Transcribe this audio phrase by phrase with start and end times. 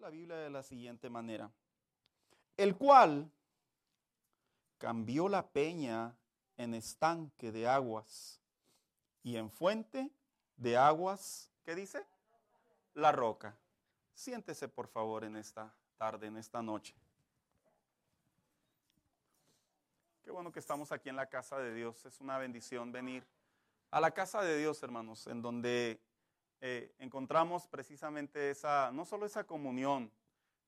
[0.00, 1.50] la Biblia de la siguiente manera.
[2.56, 3.30] El cual
[4.78, 6.16] cambió la peña
[6.56, 8.40] en estanque de aguas
[9.22, 10.10] y en fuente
[10.56, 12.04] de aguas, ¿qué dice?
[12.94, 13.56] La roca.
[14.14, 16.94] Siéntese por favor en esta tarde, en esta noche.
[20.22, 22.04] Qué bueno que estamos aquí en la casa de Dios.
[22.06, 23.26] Es una bendición venir
[23.90, 26.00] a la casa de Dios, hermanos, en donde
[26.60, 30.12] eh, encontramos precisamente esa, no solo esa comunión,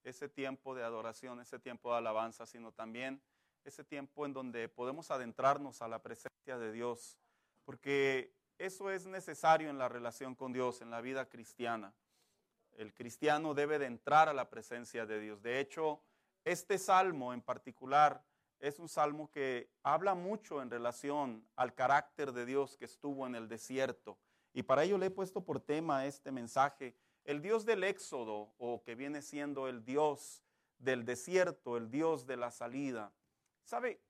[0.05, 3.23] ese tiempo de adoración, ese tiempo de alabanza, sino también
[3.65, 7.19] ese tiempo en donde podemos adentrarnos a la presencia de Dios,
[7.65, 11.95] porque eso es necesario en la relación con Dios, en la vida cristiana.
[12.73, 15.43] El cristiano debe de entrar a la presencia de Dios.
[15.43, 16.01] De hecho,
[16.45, 18.25] este salmo en particular
[18.59, 23.35] es un salmo que habla mucho en relación al carácter de Dios que estuvo en
[23.35, 24.19] el desierto.
[24.53, 28.83] Y para ello le he puesto por tema este mensaje, el Dios del éxodo, o
[28.83, 30.43] que viene siendo el Dios
[30.79, 33.13] del desierto, el Dios de la salida.
[33.65, 34.01] ¿Sabe?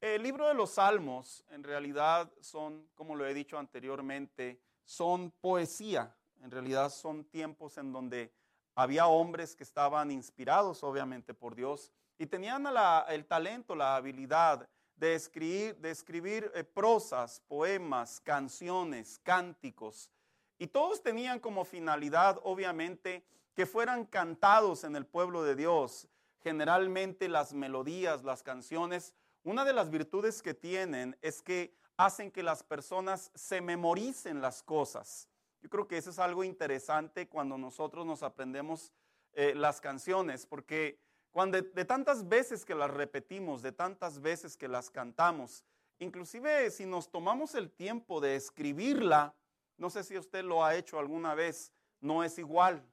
[0.00, 6.14] El libro de los salmos en realidad son, como lo he dicho anteriormente, son poesía,
[6.42, 8.34] en realidad son tiempos en donde
[8.74, 12.66] había hombres que estaban inspirados obviamente por Dios y tenían
[13.08, 20.10] el talento, la habilidad de escribir, de escribir eh, prosas, poemas, canciones, cánticos.
[20.58, 26.08] Y todos tenían como finalidad, obviamente, que fueran cantados en el pueblo de Dios.
[26.40, 32.42] Generalmente las melodías, las canciones, una de las virtudes que tienen es que hacen que
[32.42, 35.28] las personas se memoricen las cosas.
[35.60, 38.92] Yo creo que eso es algo interesante cuando nosotros nos aprendemos
[39.32, 40.98] eh, las canciones, porque
[41.34, 45.64] cuando de, tantas veces que las repetimos, de tantas veces que las cantamos,
[45.98, 49.34] inclusive si nos tomamos el tiempo de escribirla,
[49.76, 52.86] no sé si usted lo ha hecho alguna vez, no es igual.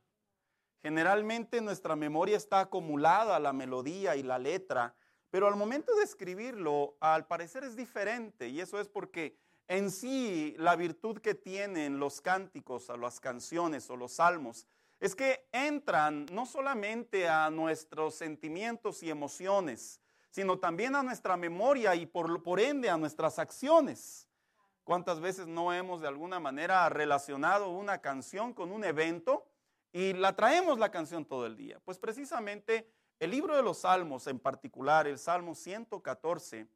[0.81, 4.95] Generalmente nuestra memoria está acumulada la melodía y la letra,
[5.29, 9.37] pero al momento de escribirlo, al parecer es diferente y eso es porque
[9.67, 14.65] en sí la virtud que tienen los cánticos o las canciones o los salmos
[15.01, 21.95] es que entran no solamente a nuestros sentimientos y emociones, sino también a nuestra memoria
[21.95, 24.27] y por, ende a nuestras acciones.
[24.83, 29.47] ¿Cuántas veces no hemos de alguna manera relacionado una canción con un evento
[29.91, 31.79] y la traemos la canción todo el día?
[31.83, 32.87] Pues precisamente
[33.19, 36.67] el libro de los Salmos en particular, el Salmo 114,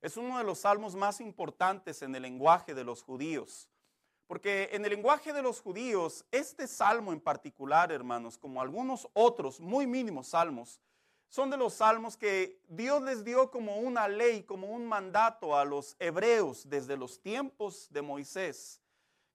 [0.00, 3.68] es uno de los salmos más importantes en el lenguaje de los judíos.
[4.30, 9.58] Porque en el lenguaje de los judíos, este salmo en particular, hermanos, como algunos otros
[9.58, 10.80] muy mínimos salmos,
[11.28, 15.64] son de los salmos que Dios les dio como una ley, como un mandato a
[15.64, 18.80] los hebreos desde los tiempos de Moisés,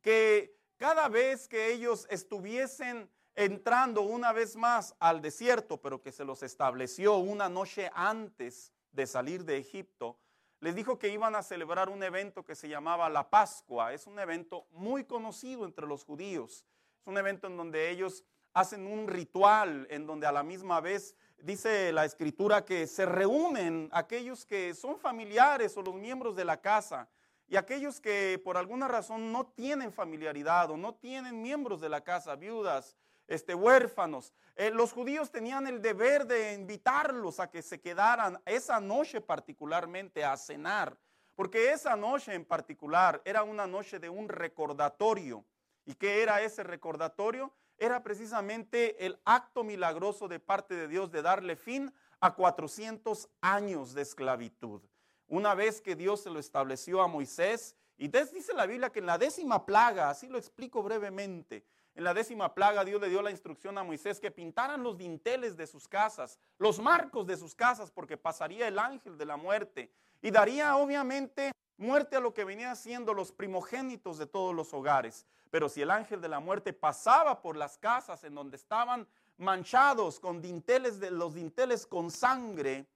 [0.02, 6.24] que cada vez que ellos estuviesen entrando una vez más al desierto, pero que se
[6.24, 10.18] los estableció una noche antes de salir de Egipto,
[10.66, 13.94] les dijo que iban a celebrar un evento que se llamaba la Pascua.
[13.94, 16.66] Es un evento muy conocido entre los judíos.
[17.02, 21.14] Es un evento en donde ellos hacen un ritual, en donde a la misma vez
[21.38, 26.60] dice la escritura que se reúnen aquellos que son familiares o los miembros de la
[26.60, 27.10] casa
[27.48, 32.02] y aquellos que por alguna razón no tienen familiaridad o no tienen miembros de la
[32.02, 34.34] casa, viudas, este, huérfanos.
[34.56, 40.24] Eh, los judíos tenían el deber de invitarlos a que se quedaran esa noche particularmente
[40.24, 40.98] a cenar,
[41.36, 45.46] porque esa noche en particular era una noche de un recordatorio.
[45.86, 47.54] ¿Y qué era ese recordatorio?
[47.78, 53.94] Era precisamente el acto milagroso de parte de Dios de darle fin a 400 años
[53.94, 54.82] de esclavitud.
[55.28, 59.06] Una vez que Dios se lo estableció a Moisés, y dice la Biblia que en
[59.06, 61.66] la décima plaga, así lo explico brevemente,
[61.96, 65.56] en la décima plaga Dios le dio la instrucción a Moisés que pintaran los dinteles
[65.56, 69.90] de sus casas, los marcos de sus casas, porque pasaría el ángel de la muerte
[70.22, 75.26] y daría obviamente muerte a lo que venía siendo los primogénitos de todos los hogares.
[75.50, 79.08] Pero si el ángel de la muerte pasaba por las casas en donde estaban
[79.38, 82.88] manchados con dinteles de los dinteles con sangre,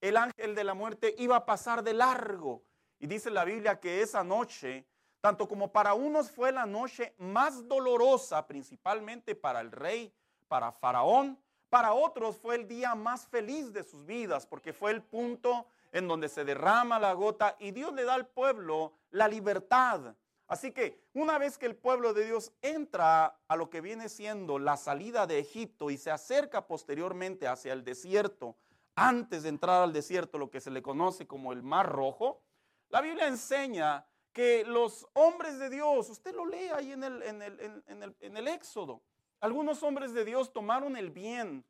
[0.00, 2.62] el ángel de la muerte iba a pasar de largo.
[2.98, 4.86] Y dice la Biblia que esa noche
[5.20, 10.12] tanto como para unos fue la noche más dolorosa, principalmente para el rey,
[10.48, 15.02] para Faraón, para otros fue el día más feliz de sus vidas, porque fue el
[15.02, 20.14] punto en donde se derrama la gota y Dios le da al pueblo la libertad.
[20.48, 24.58] Así que una vez que el pueblo de Dios entra a lo que viene siendo
[24.60, 28.56] la salida de Egipto y se acerca posteriormente hacia el desierto,
[28.94, 32.42] antes de entrar al desierto, lo que se le conoce como el Mar Rojo,
[32.88, 37.40] la Biblia enseña que los hombres de Dios, usted lo lee ahí en el, en
[37.40, 39.00] el, en el, en el Éxodo,
[39.40, 41.64] algunos hombres de Dios tomaron el bien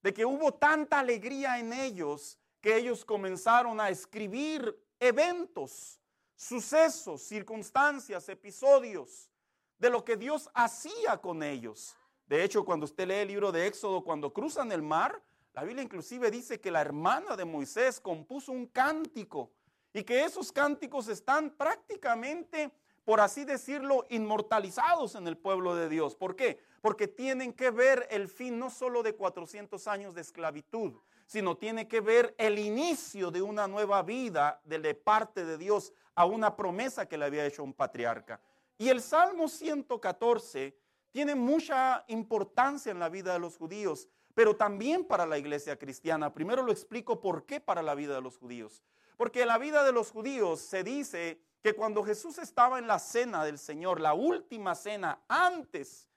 [0.00, 6.00] de que hubo tanta alegría en ellos que ellos comenzaron a escribir eventos,
[6.36, 9.28] sucesos, circunstancias, episodios
[9.76, 11.96] de lo que Dios hacía con ellos.
[12.28, 15.20] De hecho, cuando usted lee el libro de Éxodo, cuando cruzan el mar,
[15.54, 19.50] la Biblia inclusive dice que la hermana de Moisés compuso un cántico
[19.92, 22.70] y que esos cánticos están prácticamente,
[23.04, 26.14] por así decirlo, inmortalizados en el pueblo de Dios.
[26.14, 26.60] ¿Por qué?
[26.80, 30.94] Porque tienen que ver el fin no solo de 400 años de esclavitud,
[31.26, 36.24] sino tiene que ver el inicio de una nueva vida de parte de Dios a
[36.24, 38.40] una promesa que le había hecho un patriarca.
[38.78, 40.76] Y el Salmo 114
[41.12, 46.32] tiene mucha importancia en la vida de los judíos, pero también para la iglesia cristiana.
[46.32, 48.82] Primero lo explico por qué para la vida de los judíos.
[49.20, 53.44] Porque la vida de los judíos se dice que cuando Jesús estaba en la cena
[53.44, 56.08] del Señor, la última cena antes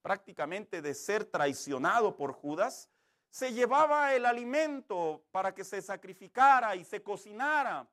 [0.00, 2.88] prácticamente de ser traicionado por Judas,
[3.30, 7.84] se llevaba el alimento para que se sacrificara y se cocinara.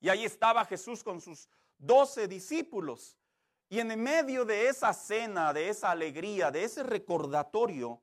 [0.00, 1.46] Y ahí estaba Jesús con sus
[1.76, 3.18] doce discípulos.
[3.68, 8.00] Y en medio de esa cena, de esa alegría, de ese recordatorio,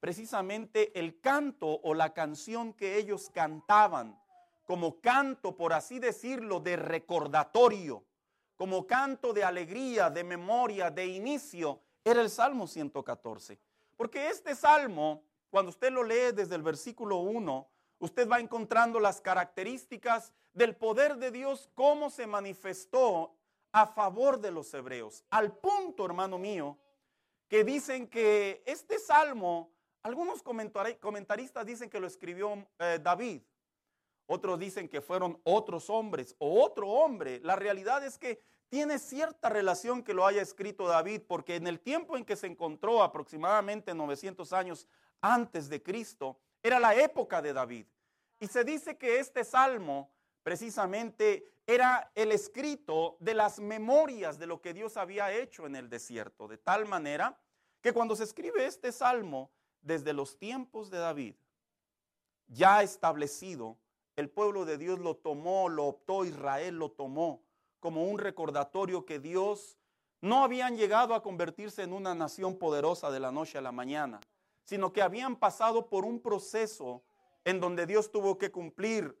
[0.00, 4.20] precisamente el canto o la canción que ellos cantaban
[4.64, 8.04] como canto, por así decirlo, de recordatorio,
[8.56, 13.58] como canto de alegría, de memoria, de inicio, era el Salmo 114.
[13.96, 17.68] Porque este salmo, cuando usted lo lee desde el versículo 1,
[17.98, 23.34] usted va encontrando las características del poder de Dios, cómo se manifestó
[23.72, 25.24] a favor de los hebreos.
[25.30, 26.76] Al punto, hermano mío,
[27.48, 29.70] que dicen que este salmo,
[30.02, 33.42] algunos comentaristas dicen que lo escribió eh, David.
[34.32, 37.38] Otros dicen que fueron otros hombres o otro hombre.
[37.42, 38.40] La realidad es que
[38.70, 42.46] tiene cierta relación que lo haya escrito David, porque en el tiempo en que se
[42.46, 44.88] encontró, aproximadamente 900 años
[45.20, 47.84] antes de Cristo, era la época de David.
[48.40, 50.10] Y se dice que este salmo
[50.42, 55.90] precisamente era el escrito de las memorias de lo que Dios había hecho en el
[55.90, 57.38] desierto, de tal manera
[57.82, 59.50] que cuando se escribe este salmo,
[59.82, 61.34] desde los tiempos de David,
[62.48, 63.76] ya establecido,
[64.16, 67.42] el pueblo de Dios lo tomó, lo optó, Israel lo tomó
[67.82, 69.76] como un recordatorio que Dios
[70.20, 74.20] no habían llegado a convertirse en una nación poderosa de la noche a la mañana,
[74.62, 77.02] sino que habían pasado por un proceso
[77.44, 79.20] en donde Dios tuvo que cumplir,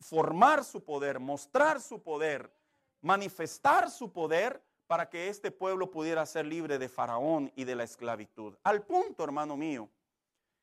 [0.00, 2.50] formar su poder, mostrar su poder,
[3.02, 7.84] manifestar su poder para que este pueblo pudiera ser libre de Faraón y de la
[7.84, 8.56] esclavitud.
[8.62, 9.90] Al punto, hermano mío,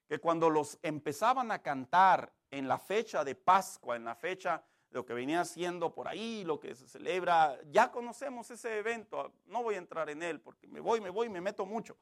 [0.07, 4.95] que cuando los empezaban a cantar en la fecha de Pascua, en la fecha de
[4.95, 9.63] lo que venía siendo por ahí, lo que se celebra, ya conocemos ese evento, no
[9.63, 11.97] voy a entrar en él porque me voy, me voy, me meto mucho.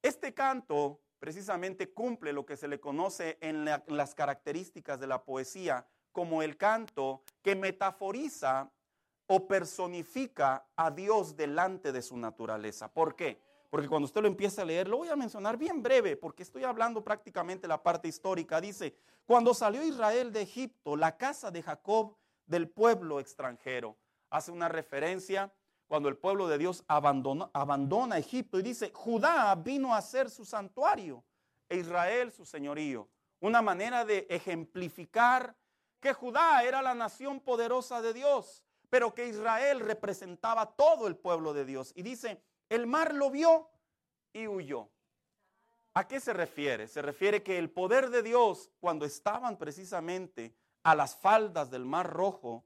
[0.00, 5.86] Este canto precisamente cumple lo que se le conoce en, las características de la poesía
[6.10, 8.70] como el canto que metaforiza
[9.26, 12.90] o personifica a Dios delante de su naturaleza.
[12.90, 13.38] ¿Por qué?
[13.70, 16.64] Porque cuando usted lo empieza a leer, lo voy a mencionar bien breve, porque estoy
[16.64, 18.60] hablando prácticamente la parte histórica.
[18.60, 18.94] Dice,
[19.26, 22.16] cuando salió Israel de Egipto, la casa de Jacob
[22.46, 23.96] del pueblo extranjero.
[24.30, 25.52] Hace una referencia
[25.86, 30.44] cuando el pueblo de Dios abandona, abandona Egipto y dice, Judá vino a ser su
[30.44, 31.24] santuario
[31.68, 33.08] e Israel su señorío.
[33.40, 35.56] Una manera de ejemplificar
[36.00, 41.52] que Judá era la nación poderosa de Dios, pero que Israel representaba todo el pueblo
[41.52, 41.92] de Dios.
[41.94, 43.68] Y dice, el mar lo vio
[44.32, 44.88] y huyó.
[45.94, 46.86] ¿A qué se refiere?
[46.86, 52.08] Se refiere que el poder de Dios, cuando estaban precisamente a las faldas del mar
[52.08, 52.64] rojo,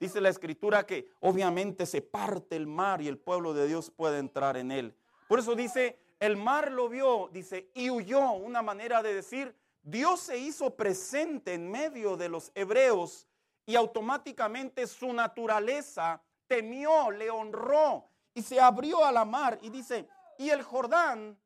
[0.00, 4.18] dice la escritura que obviamente se parte el mar y el pueblo de Dios puede
[4.18, 4.96] entrar en él.
[5.28, 10.20] Por eso dice, el mar lo vio, dice, y huyó, una manera de decir, Dios
[10.20, 13.26] se hizo presente en medio de los hebreos
[13.66, 20.08] y automáticamente su naturaleza temió, le honró y se abrió a la mar y dice,
[20.38, 21.38] y el Jordán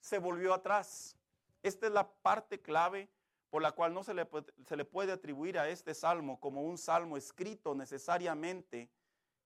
[0.00, 1.16] se volvió atrás.
[1.62, 3.08] Esta es la parte clave
[3.50, 4.28] por la cual no se le,
[4.66, 8.90] se le puede atribuir a este salmo como un salmo escrito necesariamente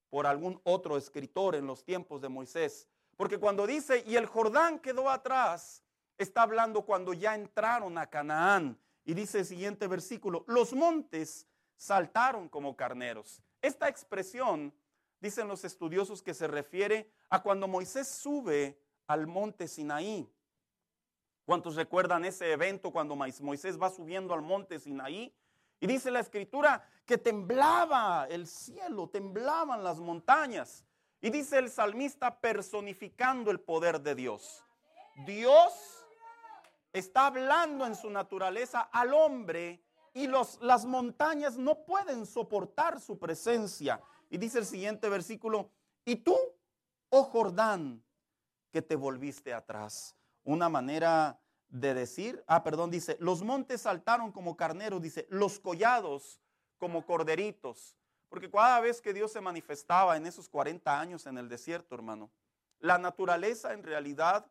[0.09, 2.89] por algún otro escritor en los tiempos de Moisés.
[3.17, 5.83] Porque cuando dice, y el Jordán quedó atrás,
[6.17, 8.79] está hablando cuando ya entraron a Canaán.
[9.05, 13.43] Y dice el siguiente versículo, los montes saltaron como carneros.
[13.61, 14.73] Esta expresión
[15.21, 20.31] dicen los estudiosos que se refiere a cuando Moisés sube al monte Sinaí.
[21.45, 25.35] ¿Cuántos recuerdan ese evento cuando Moisés va subiendo al monte Sinaí?
[25.81, 30.85] Y dice la escritura que temblaba el cielo, temblaban las montañas.
[31.21, 34.63] Y dice el salmista personificando el poder de Dios.
[35.27, 35.73] Dios
[36.93, 39.83] está hablando en su naturaleza al hombre
[40.15, 44.01] y los, las montañas no pueden soportar su presencia.
[44.31, 45.71] Y dice el siguiente versículo,
[46.05, 46.37] y tú,
[47.11, 48.03] oh Jordán,
[48.71, 50.15] que te volviste atrás.
[50.45, 56.41] Una manera de decir, ah, perdón, dice, los montes saltaron como carneros, dice, los collados
[56.79, 57.97] como corderitos.
[58.29, 62.31] Porque cada vez que Dios se manifestaba en esos 40 años en el desierto, hermano,
[62.79, 64.51] la naturaleza en realidad,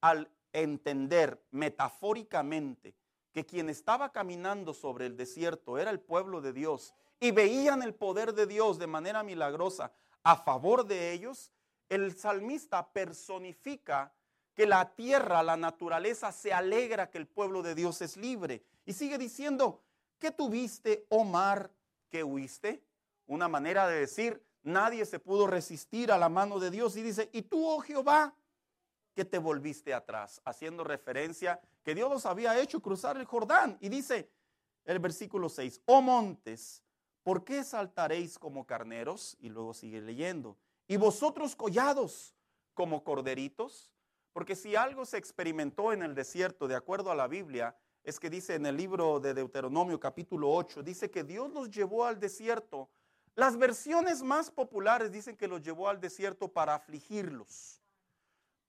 [0.00, 2.94] al entender metafóricamente
[3.32, 7.94] que quien estaba caminando sobre el desierto era el pueblo de Dios y veían el
[7.94, 9.92] poder de Dios de manera milagrosa
[10.22, 11.52] a favor de ellos,
[11.88, 14.12] el salmista personifica
[14.54, 18.64] que la tierra, la naturaleza se alegra que el pueblo de Dios es libre.
[18.84, 19.84] Y sigue diciendo,
[20.18, 21.70] ¿qué tuviste, oh mar,
[22.08, 22.82] que huiste?
[23.26, 26.96] Una manera de decir, nadie se pudo resistir a la mano de Dios.
[26.96, 28.34] Y dice, ¿y tú, oh Jehová,
[29.14, 30.40] que te volviste atrás?
[30.44, 33.78] Haciendo referencia que Dios los había hecho cruzar el Jordán.
[33.80, 34.28] Y dice
[34.84, 36.82] el versículo 6, oh montes,
[37.26, 39.36] ¿por qué saltaréis como carneros?
[39.40, 40.56] Y luego sigue leyendo,
[40.86, 42.36] y vosotros collados
[42.72, 43.90] como corderitos.
[44.32, 48.30] Porque si algo se experimentó en el desierto, de acuerdo a la Biblia, es que
[48.30, 52.88] dice en el libro de Deuteronomio capítulo 8, dice que Dios los llevó al desierto.
[53.34, 57.82] Las versiones más populares dicen que los llevó al desierto para afligirlos.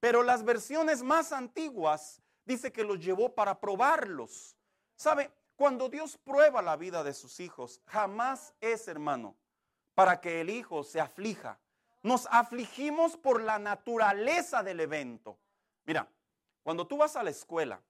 [0.00, 4.56] Pero las versiones más antiguas dice que los llevó para probarlos.
[4.96, 5.30] ¿Sabe?
[5.58, 9.34] Cuando Dios prueba la vida de sus hijos, jamás es, hermano,
[9.92, 11.58] para que el hijo se aflija.
[12.00, 15.36] Nos afligimos por la naturaleza del evento.
[15.84, 16.08] Mira,
[16.62, 17.82] cuando tú vas a la escuela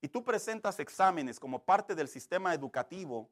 [0.00, 3.28] y tú presentas exámenes como parte del sistema educativo,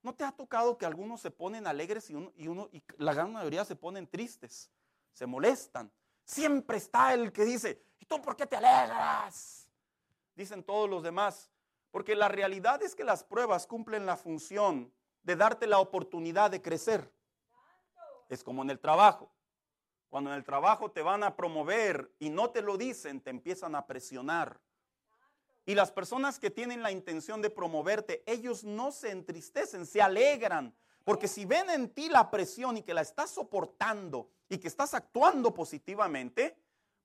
[0.00, 3.12] ¿no te ha tocado que algunos se ponen alegres y, uno, y, uno, y la
[3.12, 4.70] gran mayoría se ponen tristes,
[5.12, 5.92] se molestan?
[6.24, 9.68] Siempre está el que dice, ¿y tú por qué te alegras?
[10.34, 11.50] Dicen todos los demás,
[11.94, 16.60] porque la realidad es que las pruebas cumplen la función de darte la oportunidad de
[16.60, 17.08] crecer.
[18.28, 19.30] Es como en el trabajo.
[20.10, 23.76] Cuando en el trabajo te van a promover y no te lo dicen, te empiezan
[23.76, 24.60] a presionar.
[25.66, 30.74] Y las personas que tienen la intención de promoverte, ellos no se entristecen, se alegran.
[31.04, 34.94] Porque si ven en ti la presión y que la estás soportando y que estás
[34.94, 36.56] actuando positivamente,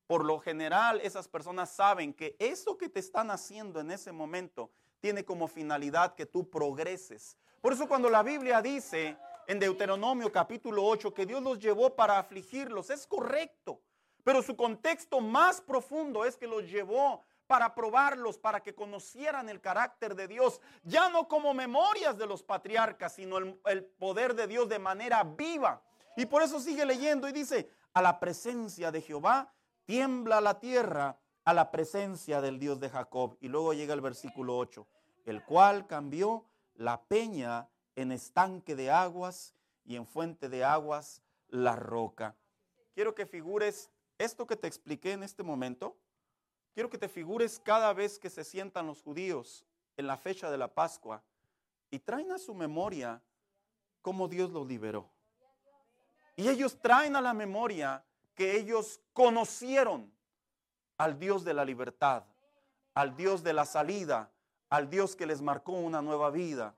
[0.10, 4.72] por lo general esas personas saben que eso que te están haciendo en ese momento
[5.02, 7.38] tiene como finalidad que tú progreses.
[7.62, 12.18] Por eso cuando la Biblia dice en Deuteronomio capítulo 8 que Dios los llevó para
[12.18, 12.90] afligirlos.
[12.90, 13.82] Es correcto,
[14.24, 19.62] pero su contexto más profundo es que los llevó para probarlos, para que conocieran el
[19.62, 24.48] carácter de Dios, ya no como memorias de los patriarcas, sino el, el, poder de
[24.48, 25.84] Dios de manera viva.
[26.18, 29.54] Y por eso sigue leyendo y dice, a la presencia de Jehová
[29.90, 33.38] tiembla la tierra, a la presencia del Dios de Jacob.
[33.42, 34.86] Y luego llega el versículo 8,
[35.26, 41.76] el cual cambió la peña en estanque de aguas y en fuente de aguas la
[41.76, 42.36] roca.
[42.94, 45.98] Quiero que figures esto que te expliqué en este momento.
[46.76, 49.66] Quiero que te figures cada vez que se sientan los judíos
[49.98, 51.24] en la fecha de la Pascua
[51.90, 53.24] y traen a su memoria
[54.04, 55.10] cómo Dios los liberó.
[56.36, 58.06] Y ellos traen a la memoria
[58.40, 60.10] que ellos conocieron
[60.98, 62.24] al Dios de la libertad,
[62.94, 64.32] al Dios de la salida,
[64.70, 66.74] al Dios que les marcó una nueva vida.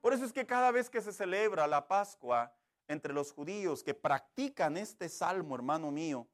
[0.00, 2.50] Por eso es que cada vez que se celebra la Pascua
[2.88, 6.26] entre los judíos que practican este salmo, hermano mío,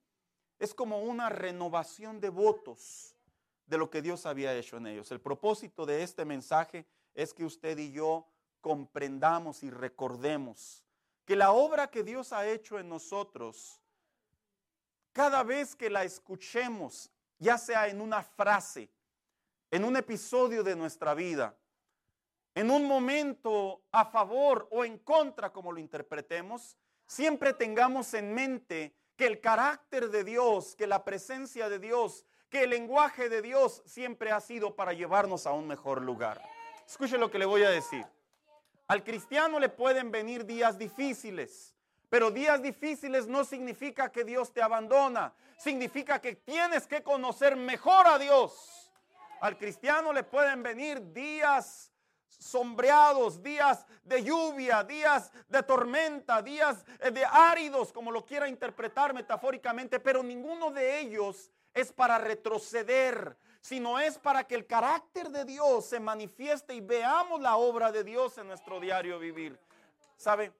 [0.61, 3.17] es como una renovación de votos
[3.67, 5.11] de lo que Dios había hecho en ellos.
[5.11, 8.29] El propósito de este mensaje es que usted y yo
[8.61, 10.85] comprendamos y recordemos
[11.25, 13.82] que la obra que Dios ha hecho en nosotros,
[15.13, 18.91] cada vez que la escuchemos, ya sea en una frase,
[19.71, 21.57] en un episodio de nuestra vida,
[22.55, 26.77] en un momento a favor o en contra, como lo interpretemos,
[27.07, 32.65] siempre tengamos en mente que el carácter de Dios, que la presencia de Dios, que
[32.65, 36.43] el lenguaje de Dios siempre ha sido para llevarnos a un mejor lugar.
[36.87, 38.07] Escuche lo que le voy a decir.
[38.89, 41.72] Al cristiano le pueden venir días difíciles,
[42.13, 48.07] pero días difíciles no significa que Dios te abandona, significa que tienes que conocer mejor
[48.07, 48.93] a Dios.
[49.41, 51.91] Al cristiano le pueden venir días
[52.29, 59.15] sombreados, días de lluvia, días de tormenta, días eh, de áridos, como lo quiera interpretar
[59.15, 65.47] metafóricamente, pero ninguno de ellos es para retroceder, sino es para que el carácter de
[65.47, 69.59] Dios se manifieste y veamos la obra de Dios en nuestro diario vivir.
[70.19, 70.53] ¿Sabe?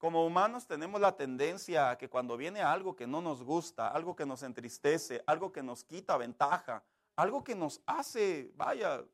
[0.00, 4.16] Como humanos tenemos la tendencia a que cuando viene algo que no nos gusta, algo
[4.16, 6.82] que nos entristece, algo que nos quita ventaja,
[7.16, 9.04] algo que nos hace, vaya,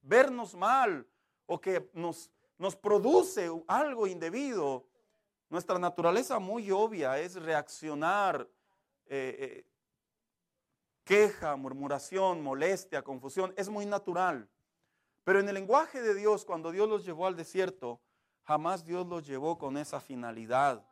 [0.00, 1.06] vernos mal
[1.44, 4.86] o que nos, nos produce algo indebido,
[5.50, 8.48] nuestra naturaleza muy obvia es reaccionar,
[9.04, 9.66] eh, eh,
[11.04, 14.48] queja, murmuración, molestia, confusión, es muy natural.
[15.24, 18.00] Pero en el lenguaje de Dios, cuando Dios los llevó al desierto,
[18.44, 20.84] jamás Dios los llevó con esa finalidad.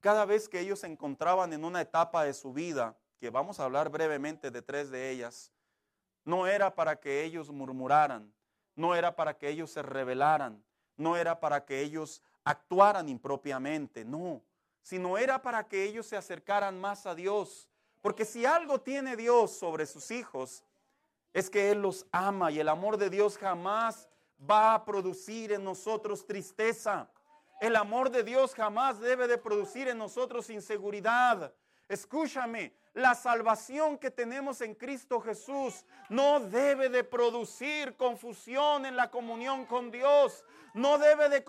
[0.00, 3.64] Cada vez que ellos se encontraban en una etapa de su vida, que vamos a
[3.64, 5.52] hablar brevemente de tres de ellas,
[6.24, 8.32] no era para que ellos murmuraran,
[8.74, 10.62] no era para que ellos se rebelaran,
[10.96, 14.42] no era para que ellos actuaran impropiamente, no,
[14.82, 17.68] sino era para que ellos se acercaran más a Dios.
[18.00, 20.64] Porque si algo tiene Dios sobre sus hijos,
[21.32, 24.08] es que Él los ama y el amor de Dios jamás
[24.48, 27.08] va a producir en nosotros tristeza.
[27.60, 31.52] El amor de Dios jamás debe de producir en nosotros inseguridad.
[31.88, 39.10] Escúchame, la salvación que tenemos en Cristo Jesús no debe de producir confusión en la
[39.10, 40.44] comunión con Dios.
[40.74, 41.44] No debe, de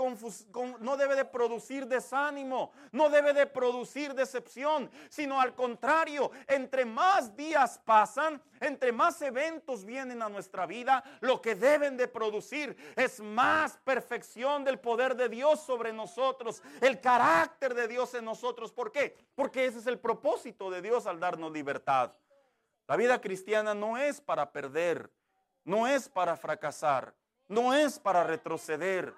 [0.79, 7.35] no debe de producir desánimo, no debe de producir decepción, sino al contrario, entre más
[7.35, 13.19] días pasan, entre más eventos vienen a nuestra vida, lo que deben de producir es
[13.19, 18.71] más perfección del poder de Dios sobre nosotros, el carácter de Dios en nosotros.
[18.71, 19.15] ¿Por qué?
[19.35, 22.11] Porque ese es el propósito de Dios al darnos libertad.
[22.87, 25.09] La vida cristiana no es para perder,
[25.63, 27.13] no es para fracasar,
[27.53, 29.13] no es para retroceder.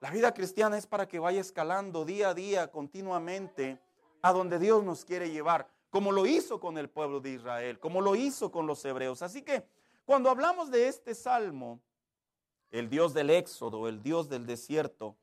[0.00, 3.80] La vida cristiana es para que vaya escalando día a día continuamente
[4.20, 8.00] a donde Dios nos quiere llevar, como lo hizo con el pueblo de Israel, como
[8.00, 9.22] lo hizo con los hebreos.
[9.22, 9.64] Así que
[10.04, 11.80] cuando hablamos de este salmo,
[12.70, 15.16] el Dios del éxodo, el Dios del desierto,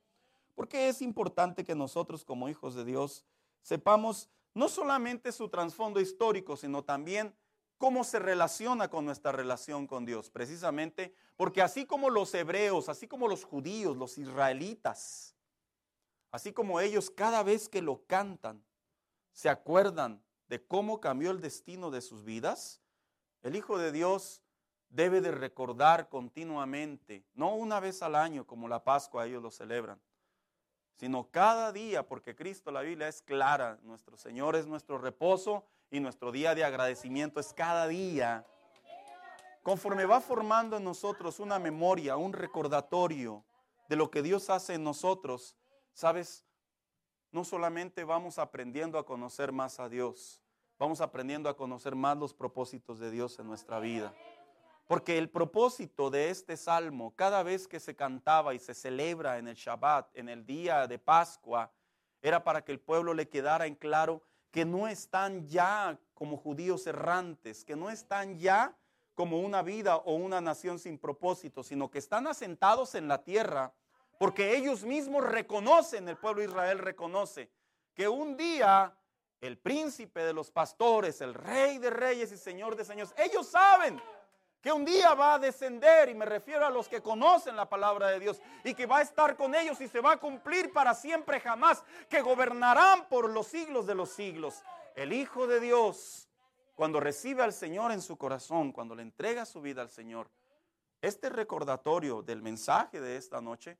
[0.54, 3.24] porque es importante que nosotros como hijos de Dios
[3.62, 7.34] sepamos no solamente su trasfondo histórico, sino también
[7.80, 13.08] cómo se relaciona con nuestra relación con Dios, precisamente porque así como los hebreos, así
[13.08, 15.34] como los judíos, los israelitas,
[16.30, 18.62] así como ellos cada vez que lo cantan,
[19.32, 22.82] se acuerdan de cómo cambió el destino de sus vidas,
[23.40, 24.42] el Hijo de Dios
[24.90, 29.98] debe de recordar continuamente, no una vez al año como la Pascua ellos lo celebran,
[30.96, 36.00] sino cada día, porque Cristo, la Biblia es clara, nuestro Señor es nuestro reposo y
[36.00, 38.46] nuestro día de agradecimiento es cada día.
[39.62, 43.44] Conforme va formando en nosotros una memoria, un recordatorio
[43.88, 45.56] de lo que Dios hace en nosotros,
[45.92, 46.46] ¿sabes?
[47.32, 50.40] No solamente vamos aprendiendo a conocer más a Dios,
[50.78, 54.14] vamos aprendiendo a conocer más los propósitos de Dios en nuestra vida.
[54.86, 59.46] Porque el propósito de este salmo, cada vez que se cantaba y se celebra en
[59.46, 61.70] el Shabbat, en el día de Pascua,
[62.22, 66.86] era para que el pueblo le quedara en claro que no están ya como judíos
[66.86, 68.76] errantes, que no están ya
[69.14, 73.72] como una vida o una nación sin propósito, sino que están asentados en la tierra,
[74.18, 77.50] porque ellos mismos reconocen, el pueblo de Israel reconoce,
[77.94, 78.94] que un día
[79.40, 84.00] el príncipe de los pastores, el rey de reyes y señor de señores, ellos saben
[84.62, 88.08] que un día va a descender, y me refiero a los que conocen la palabra
[88.08, 90.94] de Dios, y que va a estar con ellos y se va a cumplir para
[90.94, 94.62] siempre jamás, que gobernarán por los siglos de los siglos.
[94.94, 96.28] El Hijo de Dios,
[96.74, 100.30] cuando recibe al Señor en su corazón, cuando le entrega su vida al Señor,
[101.00, 103.78] este recordatorio del mensaje de esta noche,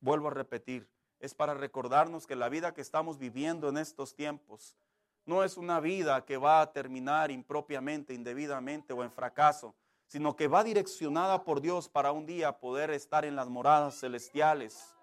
[0.00, 0.88] vuelvo a repetir,
[1.20, 4.76] es para recordarnos que la vida que estamos viviendo en estos tiempos
[5.24, 9.74] no es una vida que va a terminar impropiamente, indebidamente o en fracaso,
[10.12, 14.94] sino que va direccionada por Dios para un día poder estar en las moradas celestiales,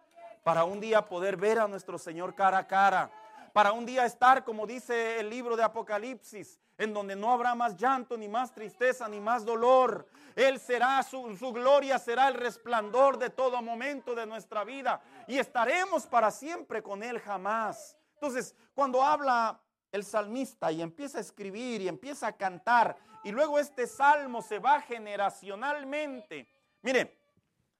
[0.43, 3.09] para un día poder ver a nuestro Señor cara a cara,
[3.51, 7.75] para un día estar, como dice el libro de Apocalipsis, en donde no habrá más
[7.75, 10.07] llanto, ni más tristeza, ni más dolor.
[10.35, 16.05] Él será, su, gloria será el resplandor de todo momento de nuestra vida y estaremos
[16.05, 17.97] para siempre con Él jamás.
[18.13, 19.59] Entonces, cuando habla
[19.91, 24.59] el salmista y empieza a escribir y empieza a cantar, y luego este salmo se
[24.59, 26.47] va generacionalmente.
[26.81, 27.17] Mire,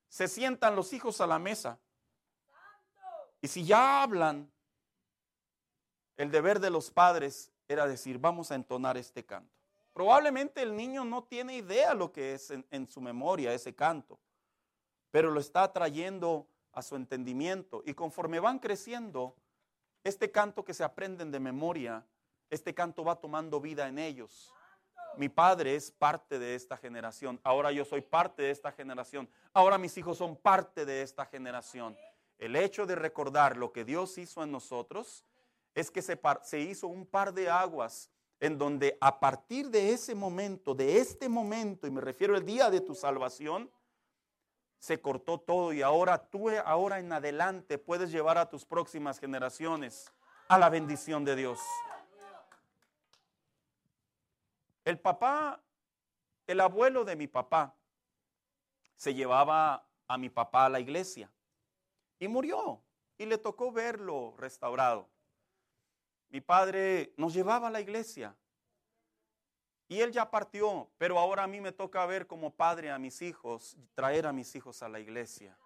[0.07, 1.79] se sientan los hijos a la mesa.
[3.41, 4.51] Y si ya hablan,
[6.17, 9.55] el deber de los padres era decir, vamos a entonar este canto.
[9.93, 14.19] Probablemente el niño no tiene idea lo que es en, en su memoria ese canto,
[15.11, 17.81] pero lo está trayendo a su entendimiento.
[17.85, 19.35] Y conforme van creciendo,
[20.03, 22.05] este canto que se aprenden de memoria,
[22.49, 24.51] este canto va tomando vida en ellos.
[25.17, 27.39] Mi padre es parte de esta generación.
[27.43, 29.29] Ahora yo soy parte de esta generación.
[29.53, 31.97] Ahora mis hijos son parte de esta generación.
[32.37, 35.25] el hecho de recordar lo que Dios hizo en nosotros
[35.75, 36.17] es que se,
[36.59, 38.09] hizo un par de aguas
[38.39, 42.69] en donde a partir de ese momento, de este momento, y me refiero al día
[42.69, 43.69] de tu salvación,
[44.79, 50.11] se cortó todo y ahora tú ahora en adelante puedes llevar a tus próximas generaciones
[50.47, 51.59] a la bendición de Dios.
[54.85, 55.61] El papá,
[56.47, 57.75] el abuelo de mi papá,
[58.95, 61.31] se llevaba a mi papá a la iglesia
[62.17, 62.81] y murió
[63.17, 65.09] y le tocó verlo restaurado.
[66.29, 68.35] Mi padre nos llevaba a la iglesia
[69.89, 73.23] y él ya partió, pero ahora a mí me toca ver como padre a mis
[73.23, 75.57] hijos, traer a mis hijos a la iglesia.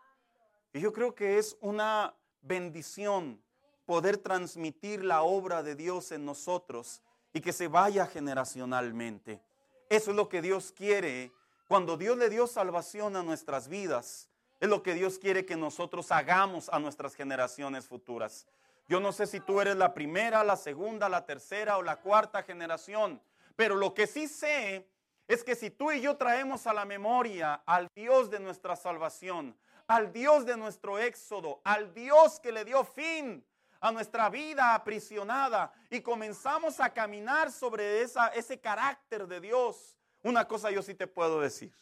[0.71, 3.43] Y yo creo que es una bendición
[3.85, 7.01] poder transmitir la obra de Dios en nosotros
[7.33, 9.41] y que se vaya generacionalmente.
[9.89, 11.33] Eso es lo que Dios quiere.
[11.67, 14.29] Cuando Dios le dio salvación a nuestras vidas,
[14.61, 18.47] es lo que Dios quiere que nosotros hagamos a nuestras generaciones futuras.
[18.87, 22.43] Yo no sé si tú eres la primera, la segunda, la tercera o la cuarta
[22.43, 23.21] generación,
[23.55, 24.89] pero lo que sí sé
[25.27, 29.57] es que si tú y yo traemos a la memoria al Dios de nuestra salvación,
[29.87, 33.45] al Dios de nuestro éxodo, al Dios que le dio fin
[33.79, 40.71] a nuestra vida aprisionada y comenzamos a caminar sobre ese carácter de Dios, una cosa
[40.71, 41.77] yo sí te puedo decir.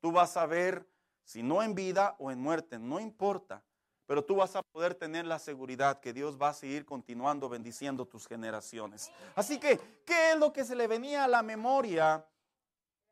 [0.00, 0.88] Tú vas a ver,
[1.24, 3.62] si no en vida o en muerte, no importa,
[4.08, 8.06] pero tú vas a poder tener la seguridad que Dios va a seguir continuando bendiciendo
[8.06, 9.12] tus generaciones.
[9.36, 12.26] Así que, ¿qué es lo que se le venía a la memoria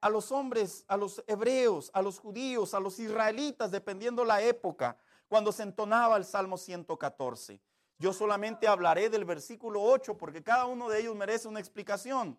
[0.00, 4.96] a los hombres, a los hebreos, a los judíos, a los israelitas, dependiendo la época,
[5.28, 7.60] cuando se entonaba el Salmo 114?
[7.98, 12.38] Yo solamente hablaré del versículo 8 porque cada uno de ellos merece una explicación.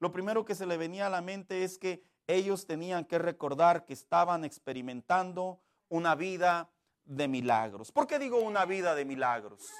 [0.00, 3.86] Lo primero que se le venía a la mente es que ellos tenían que recordar
[3.86, 6.68] que estaban experimentando una vida
[7.04, 7.92] de milagros.
[7.92, 9.70] ¿Por qué digo una vida de milagros?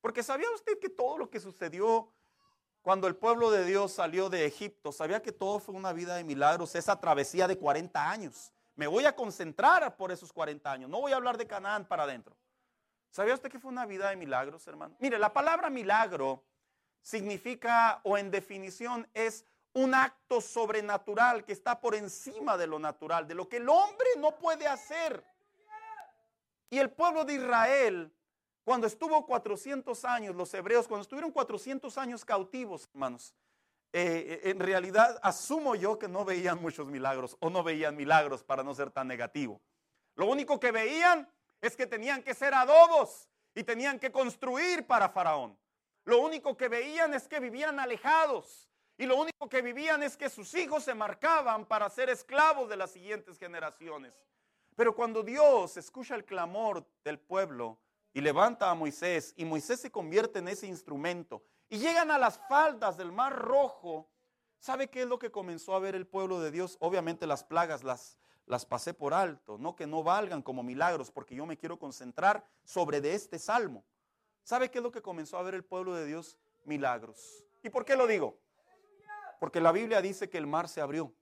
[0.00, 2.12] Porque sabía usted que todo lo que sucedió
[2.82, 6.24] cuando el pueblo de Dios salió de Egipto, sabía que todo fue una vida de
[6.24, 8.52] milagros, esa travesía de 40 años.
[8.74, 12.04] Me voy a concentrar por esos 40 años, no voy a hablar de Canaán para
[12.04, 12.34] adentro.
[13.10, 14.96] ¿Sabía usted que fue una vida de milagros, hermano?
[15.00, 16.44] Mire, la palabra milagro
[17.02, 23.26] significa o en definición es un acto sobrenatural que está por encima de lo natural,
[23.26, 25.22] de lo que el hombre no puede hacer.
[26.70, 28.12] Y el pueblo de Israel,
[28.64, 33.34] cuando estuvo 400 años, los hebreos, cuando estuvieron 400 años cautivos, hermanos,
[33.92, 38.62] eh, en realidad asumo yo que no veían muchos milagros o no veían milagros para
[38.62, 39.60] no ser tan negativo.
[40.14, 41.28] Lo único que veían
[41.60, 45.58] es que tenían que ser adobos y tenían que construir para Faraón.
[46.04, 50.30] Lo único que veían es que vivían alejados y lo único que vivían es que
[50.30, 54.14] sus hijos se marcaban para ser esclavos de las siguientes generaciones.
[54.76, 57.78] Pero cuando Dios escucha el clamor del pueblo
[58.12, 62.38] y levanta a Moisés y Moisés se convierte en ese instrumento y llegan a las
[62.48, 64.08] faldas del mar rojo,
[64.58, 66.76] ¿sabe qué es lo que comenzó a ver el pueblo de Dios?
[66.80, 68.18] Obviamente las plagas las
[68.50, 72.44] las pasé por alto, no que no valgan como milagros, porque yo me quiero concentrar
[72.64, 73.84] sobre de este salmo.
[74.42, 76.36] ¿Sabe qué es lo que comenzó a ver el pueblo de Dios?
[76.64, 77.44] Milagros.
[77.62, 78.38] ¿Y por qué lo digo?
[79.38, 81.12] Porque la Biblia dice que el mar se abrió.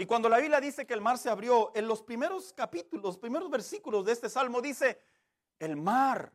[0.00, 3.18] Y cuando la Biblia dice que el mar se abrió, en los primeros capítulos, los
[3.18, 5.00] primeros versículos de este salmo dice,
[5.58, 6.32] el mar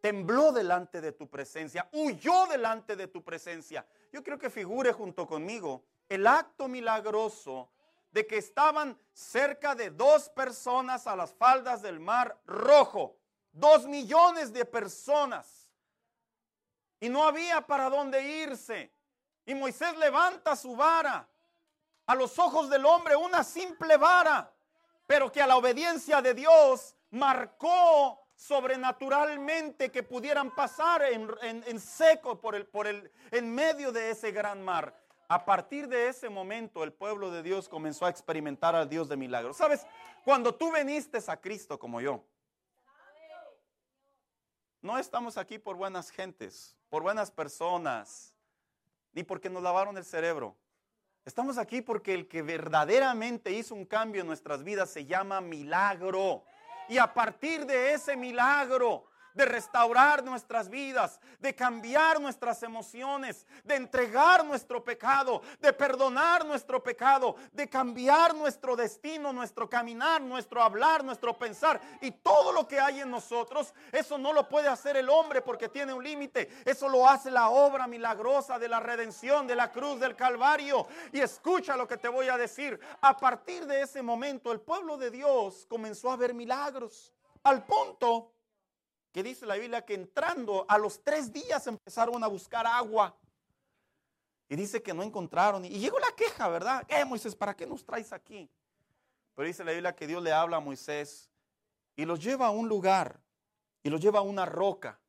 [0.00, 3.84] tembló delante de tu presencia, huyó delante de tu presencia.
[4.12, 7.68] Yo quiero que figure junto conmigo el acto milagroso
[8.12, 13.18] de que estaban cerca de dos personas a las faldas del mar rojo.
[13.50, 15.68] Dos millones de personas.
[17.00, 18.92] Y no había para dónde irse.
[19.44, 21.28] Y Moisés levanta su vara.
[22.06, 24.52] A los ojos del hombre una simple vara.
[25.06, 32.54] Pero que a la obediencia de Dios marcó sobrenaturalmente que pudieran pasar en, seco por
[32.54, 34.94] el, por el, en medio de ese gran mar.
[35.28, 39.16] A partir de ese momento el pueblo de Dios comenzó a experimentar al Dios de
[39.16, 39.56] milagros.
[39.56, 39.86] ¿Sabes?
[40.24, 42.22] Cuando tú veniste a Cristo como yo,
[44.82, 48.34] no estamos aquí por buenas gentes, por buenas personas,
[49.12, 50.54] ni porque nos lavaron el cerebro.
[51.26, 56.44] Estamos aquí porque el que verdaderamente hizo un cambio en nuestras vidas se llama milagro.
[56.88, 63.76] Y a partir de ese milagro, de restaurar nuestras vidas, de cambiar nuestras emociones, de
[63.76, 71.04] entregar nuestro pecado, de perdonar nuestro pecado, de cambiar nuestro destino, nuestro caminar, nuestro hablar,
[71.04, 73.74] nuestro pensar y todo lo que hay en nosotros.
[73.92, 76.48] Eso no lo puede hacer el hombre porque tiene un límite.
[76.64, 80.86] Eso lo hace la obra milagrosa de la redención de la cruz del Calvario.
[81.12, 82.80] Y escucha lo que te voy a decir.
[83.02, 87.12] A partir de ese momento el pueblo de Dios comenzó a ver milagros.
[87.42, 88.32] Al punto
[89.16, 93.16] que dice la Biblia que entrando a los tres días empezaron a buscar agua.
[94.46, 95.64] Y dice que no encontraron.
[95.64, 96.86] Y llegó la queja, ¿verdad?
[96.86, 97.34] ¿Qué, Moisés?
[97.34, 98.46] ¿Para qué nos traes aquí?
[99.34, 101.30] Pero dice la Biblia que Dios le habla a Moisés
[101.96, 103.18] y los lleva a un lugar
[103.82, 105.00] y los lleva a una roca.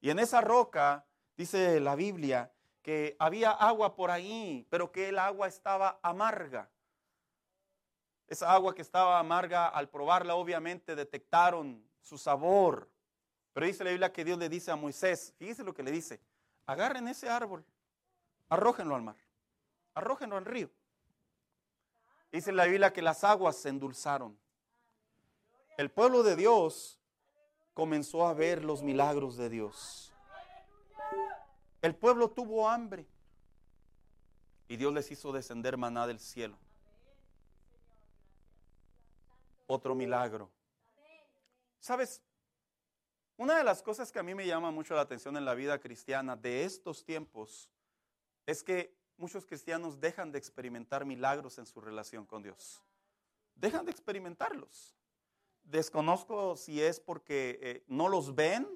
[0.00, 1.04] Y en esa roca,
[1.36, 6.70] dice la Biblia, que había agua por ahí, pero que el agua estaba amarga.
[8.28, 12.93] Esa agua que estaba amarga, al probarla obviamente detectaron su sabor.
[13.54, 16.20] Pero dice la Biblia que Dios le dice a Moisés, fíjese lo que le dice,
[16.66, 17.64] agarren ese árbol,
[18.48, 19.16] arrójenlo al mar,
[19.94, 20.68] arrójenlo al río.
[22.32, 24.36] Dice la Biblia que las aguas se endulzaron.
[25.78, 26.98] El pueblo de Dios
[27.74, 30.12] comenzó a ver los milagros de Dios.
[31.80, 33.06] El pueblo tuvo hambre
[34.66, 36.58] y Dios les hizo descender maná del cielo.
[39.68, 40.50] Otro milagro.
[41.78, 42.20] ¿Sabes?
[43.36, 45.80] Una de las cosas que a mí me llama mucho la atención en la vida
[45.80, 47.68] cristiana de estos tiempos
[48.46, 52.80] es que muchos cristianos dejan de experimentar milagros en su relación con Dios.
[53.56, 54.94] Dejan de experimentarlos.
[55.64, 58.68] Desconozco si es porque eh, no los ven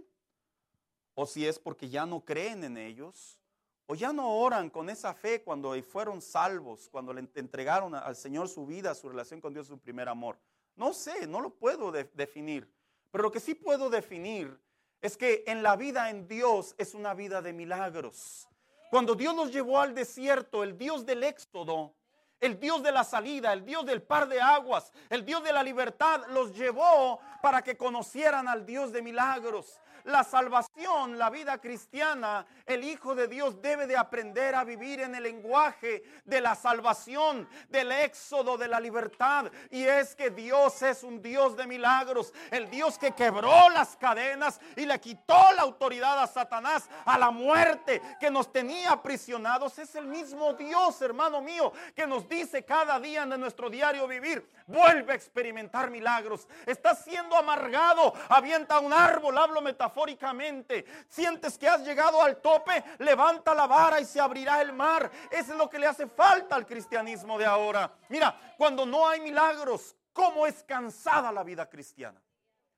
[1.15, 3.39] o si es porque ya no creen en ellos
[3.87, 8.49] o ya no oran con esa fe cuando fueron salvos, cuando le entregaron al Señor
[8.49, 10.37] su vida, su relación con Dios, su primer amor.
[10.75, 12.69] No sé, no lo puedo definir.
[13.11, 14.61] Pero lo que sí puedo definir
[15.01, 18.49] es que en la vida en Dios es una vida de milagros.
[18.91, 21.95] Cuando Dios nos llevó al desierto, el Dios del éxodo,
[22.41, 25.63] el Dios de la salida, el Dios del par de aguas, el Dios de la
[25.63, 32.47] libertad, los llevó para que conocieran al Dios de milagros la salvación, la vida cristiana,
[32.65, 37.47] el Hijo de Dios debe de aprender a vivir en el lenguaje de la salvación,
[37.69, 39.51] del éxodo, de la libertad.
[39.71, 44.61] Y es que Dios es un Dios de milagros, el Dios que quebró las cadenas
[44.77, 49.79] y le quitó la autoridad a Satanás, a la muerte que nos tenía aprisionados.
[49.79, 54.49] Es el mismo Dios, hermano mío, que nos dice cada día en nuestro diario vivir,
[54.67, 56.49] vuelve a experimentar milagros.
[56.65, 60.85] Estás siendo amargado, avienta un árbol, hablo metafórico metafóricamente.
[61.09, 65.11] Sientes que has llegado al tope, levanta la vara y se abrirá el mar.
[65.31, 67.93] Eso es lo que le hace falta al cristianismo de ahora.
[68.09, 72.21] Mira, cuando no hay milagros, ¿cómo es cansada la vida cristiana?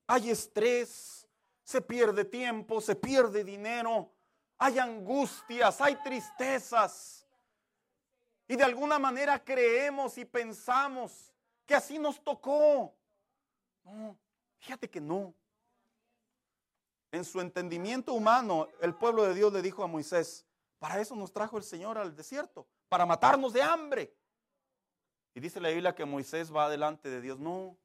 [0.07, 1.27] Hay estrés,
[1.63, 4.11] se pierde tiempo, se pierde dinero,
[4.59, 7.27] hay angustias, hay tristezas.
[8.49, 11.33] Y de alguna manera creemos y pensamos
[11.65, 12.93] que así nos tocó.
[13.85, 14.17] No,
[14.59, 15.33] fíjate que no.
[17.13, 20.47] En su entendimiento humano, el pueblo de Dios le dijo a Moisés,
[20.79, 24.15] para eso nos trajo el Señor al desierto, para matarnos de hambre.
[25.35, 27.39] Y dice la Biblia que Moisés va delante de Dios.
[27.39, 27.77] No,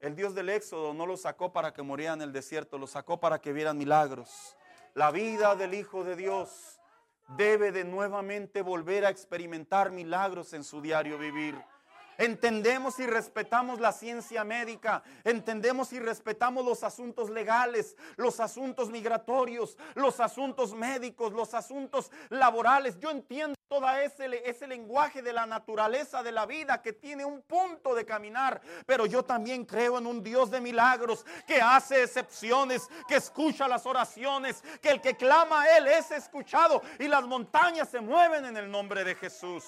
[0.00, 3.20] el Dios del Éxodo no lo sacó para que murieran en el desierto, lo sacó
[3.20, 4.56] para que vieran milagros.
[4.94, 6.80] La vida del Hijo de Dios
[7.36, 11.62] debe de nuevamente volver a experimentar milagros en su diario vivir.
[12.18, 19.76] Entendemos y respetamos la ciencia médica, entendemos y respetamos los asuntos legales, los asuntos migratorios,
[19.94, 22.98] los asuntos médicos, los asuntos laborales.
[22.98, 27.40] Yo entiendo todo ese, ese lenguaje de la naturaleza de la vida que tiene un
[27.42, 32.88] punto de caminar, pero yo también creo en un Dios de milagros que hace excepciones,
[33.08, 37.88] que escucha las oraciones, que el que clama a Él es escuchado y las montañas
[37.88, 39.64] se mueven en el nombre de Jesús.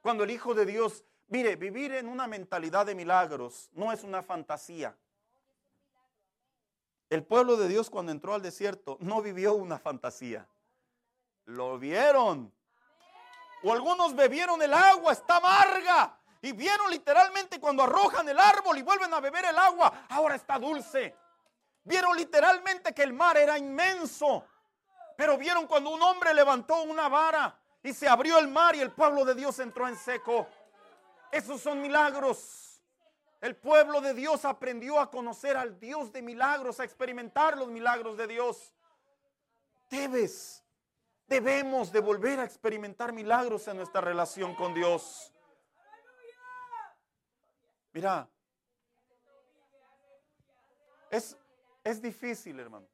[0.00, 4.22] Cuando el Hijo de Dios Mire, vivir en una mentalidad de milagros no es una
[4.22, 4.96] fantasía.
[7.10, 10.46] El pueblo de Dios cuando entró al desierto no vivió una fantasía.
[11.46, 12.52] Lo vieron.
[13.62, 16.18] O algunos bebieron el agua, está amarga.
[16.42, 20.58] Y vieron literalmente cuando arrojan el árbol y vuelven a beber el agua, ahora está
[20.58, 21.14] dulce.
[21.84, 24.44] Vieron literalmente que el mar era inmenso.
[25.16, 28.90] Pero vieron cuando un hombre levantó una vara y se abrió el mar y el
[28.90, 30.46] pueblo de Dios entró en seco.
[31.34, 32.80] Esos son milagros.
[33.40, 38.16] El pueblo de Dios aprendió a conocer al Dios de milagros, a experimentar los milagros
[38.16, 38.72] de Dios.
[39.90, 40.62] Debes,
[41.26, 45.32] debemos de volver a experimentar milagros en nuestra relación con Dios.
[47.92, 48.28] Mira,
[51.10, 51.36] es,
[51.82, 52.86] es difícil, hermano,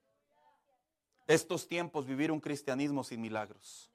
[1.27, 3.93] estos tiempos vivir un cristianismo sin milagros.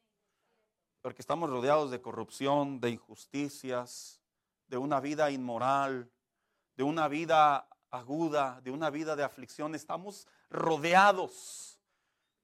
[1.02, 4.22] Porque estamos rodeados de corrupción, de injusticias,
[4.68, 6.12] de una vida inmoral,
[6.76, 9.76] de una vida aguda, de una vida de aflicción.
[9.76, 11.80] Estamos rodeados.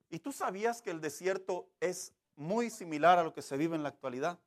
[0.10, 3.84] ¿Y tú sabías que el desierto es muy similar a lo que se vive en
[3.84, 4.40] la actualidad?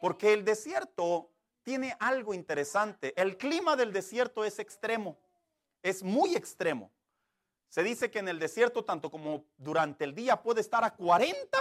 [0.00, 1.30] Porque el desierto
[1.62, 3.12] tiene algo interesante.
[3.20, 5.18] El clima del desierto es extremo.
[5.82, 6.90] es muy extremo.
[7.68, 11.58] Se dice que en el desierto, tanto como durante el día puede estar a 40,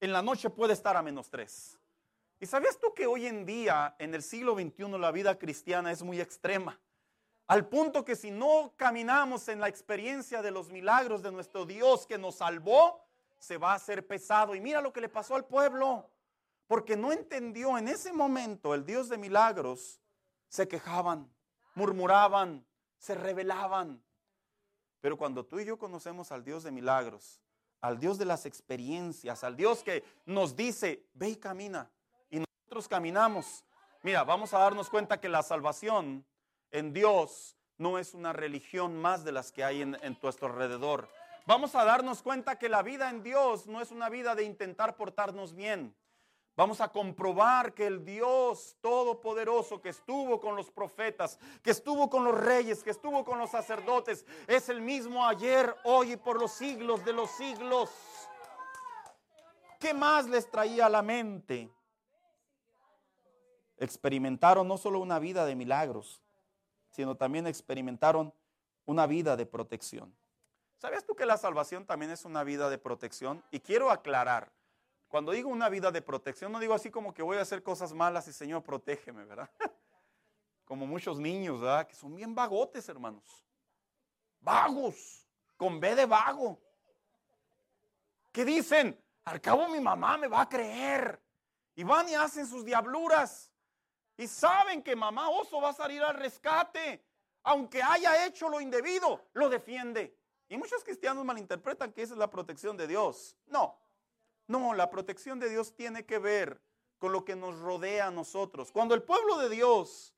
[0.00, 1.78] en la noche puede estar a menos 3.
[2.40, 6.02] ¿Y sabías tú que hoy en día, en el siglo XXI, la vida cristiana es
[6.02, 6.78] muy extrema?
[7.48, 12.06] Al punto que si no caminamos en la experiencia de los milagros de nuestro Dios
[12.06, 13.02] que nos salvó,
[13.38, 14.54] se va a hacer pesado.
[14.54, 16.10] Y mira lo que le pasó al pueblo.
[16.66, 20.00] Porque no entendió en ese momento el Dios de milagros,
[20.48, 21.32] se quejaban,
[21.74, 22.64] murmuraban,
[22.98, 24.02] se rebelaban.
[25.00, 27.40] Pero cuando tú y yo conocemos al Dios de milagros,
[27.80, 31.90] al Dios de las experiencias, al Dios que nos dice, ve y camina,
[32.86, 33.64] caminamos,
[34.02, 36.24] mira, vamos a darnos cuenta que la salvación
[36.70, 41.08] en Dios no es una religión más de las que hay en, en nuestro alrededor.
[41.46, 44.96] Vamos a darnos cuenta que la vida en Dios no es una vida de intentar
[44.96, 45.96] portarnos bien.
[46.58, 52.24] Vamos a comprobar que el Dios Todopoderoso que estuvo con los profetas, que estuvo con
[52.24, 56.50] los reyes, que estuvo con los sacerdotes, es el mismo ayer, hoy y por los
[56.50, 57.90] siglos de los siglos.
[59.78, 61.70] ¿Qué más les traía a la mente?
[63.78, 66.20] Experimentaron no solo una vida de milagros,
[66.90, 68.32] sino también experimentaron
[68.86, 70.14] una vida de protección.
[70.78, 73.42] ¿Sabías tú que la salvación también es una vida de protección?
[73.50, 74.52] Y quiero aclarar,
[75.08, 77.92] cuando digo una vida de protección, no digo así como que voy a hacer cosas
[77.92, 79.50] malas y Señor, protégeme, ¿verdad?
[80.64, 81.86] Como muchos niños, ¿verdad?
[81.86, 83.42] Que son bien vagotes, hermanos.
[84.40, 86.60] Vagos, con B de vago.
[88.30, 89.02] ¿Qué dicen?
[89.24, 91.20] Al cabo mi mamá me va a creer.
[91.74, 93.50] Y van y hacen sus diabluras.
[94.18, 97.02] Y saben que mamá oso va a salir al rescate.
[97.44, 100.14] Aunque haya hecho lo indebido, lo defiende.
[100.48, 103.36] Y muchos cristianos malinterpretan que esa es la protección de Dios.
[103.46, 103.78] No,
[104.48, 106.60] no, la protección de Dios tiene que ver
[106.98, 108.72] con lo que nos rodea a nosotros.
[108.72, 110.14] Cuando el pueblo de Dios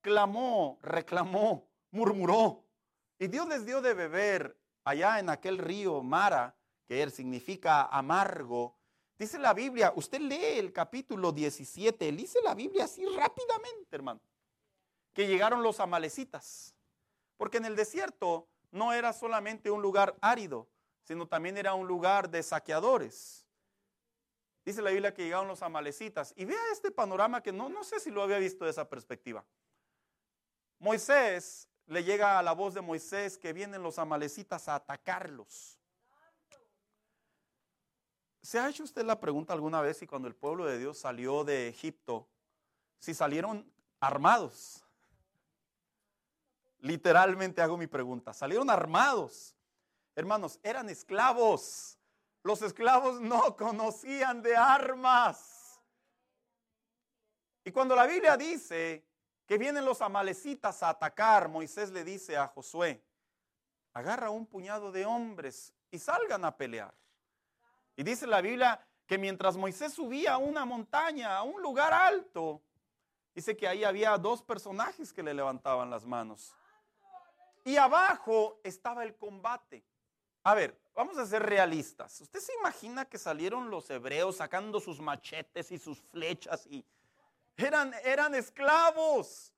[0.00, 2.64] clamó, reclamó, murmuró,
[3.18, 8.75] y Dios les dio de beber allá en aquel río Mara, que él significa amargo,
[9.18, 14.20] dice la Biblia, usted lee el capítulo 17, dice la Biblia así rápidamente, hermano,
[15.12, 16.74] que llegaron los amalecitas,
[17.36, 20.68] porque en el desierto no era solamente un lugar árido,
[21.04, 23.46] sino también era un lugar de saqueadores.
[24.64, 26.34] Dice la Biblia que llegaron los amalecitas.
[26.36, 29.44] Y vea este panorama que no, no sé si lo había visto de esa perspectiva.
[30.80, 35.75] Moisés, le llega a la voz de Moisés que vienen los amalecitas a atacarlos.
[38.46, 41.42] ¿Se ha hecho usted la pregunta alguna vez si cuando el pueblo de Dios salió
[41.42, 42.28] de Egipto,
[42.96, 44.84] si salieron armados?
[46.78, 48.32] Literalmente hago mi pregunta.
[48.32, 49.56] Salieron armados.
[50.14, 51.98] Hermanos, eran esclavos.
[52.44, 55.80] Los esclavos no conocían de armas.
[57.64, 59.04] Y cuando la Biblia dice
[59.44, 63.02] que vienen los amalecitas a atacar, Moisés le dice a Josué,
[63.92, 66.94] agarra un puñado de hombres y salgan a pelear.
[67.96, 72.62] Y dice la Biblia que mientras Moisés subía a una montaña, a un lugar alto,
[73.34, 76.54] dice que ahí había dos personajes que le levantaban las manos.
[77.64, 79.84] Y abajo estaba el combate.
[80.42, 82.20] A ver, vamos a ser realistas.
[82.20, 86.84] ¿Usted se imagina que salieron los hebreos sacando sus machetes y sus flechas y
[87.56, 89.52] eran, eran esclavos?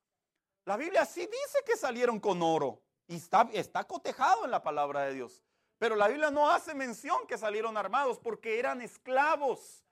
[0.65, 5.01] La Biblia sí dice que salieron con oro y está, está cotejado en la palabra
[5.01, 5.43] de Dios.
[5.79, 9.85] Pero la Biblia no hace mención que salieron armados porque eran esclavos.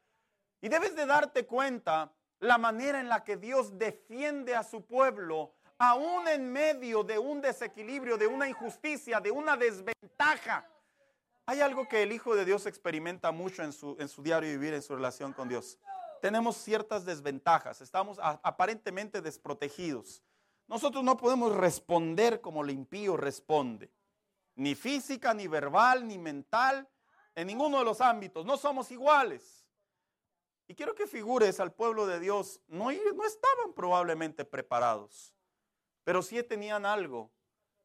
[0.61, 5.53] Y debes de darte cuenta la manera en la que Dios defiende a su pueblo,
[5.77, 10.67] aún en medio de un desequilibrio, de una injusticia, de una desventaja.
[11.45, 14.73] Hay algo que el Hijo de Dios experimenta mucho en su, en su diario vivir,
[14.73, 15.79] en su relación con Dios.
[16.21, 20.21] Tenemos ciertas desventajas, estamos aparentemente desprotegidos.
[20.67, 23.89] Nosotros no podemos responder como el impío responde,
[24.57, 26.87] ni física, ni verbal, ni mental,
[27.35, 28.45] en ninguno de los ámbitos.
[28.45, 29.65] No somos iguales.
[30.67, 35.33] Y quiero que figures al pueblo de Dios, no, no estaban probablemente preparados,
[36.03, 37.31] pero sí tenían algo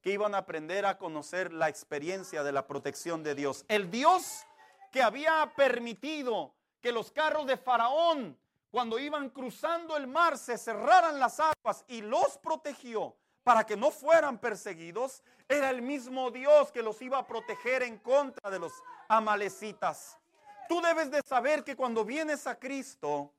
[0.01, 3.65] que iban a aprender a conocer la experiencia de la protección de Dios.
[3.69, 4.45] El Dios
[4.91, 8.37] que había permitido que los carros de Faraón,
[8.71, 13.91] cuando iban cruzando el mar, se cerraran las aguas y los protegió para que no
[13.91, 15.23] fueran perseguidos,
[15.53, 18.73] era el mismo Dios que los iba a proteger en contra de los
[19.09, 20.19] amalecitas.
[20.69, 23.33] Tú debes de saber que cuando vienes a Cristo,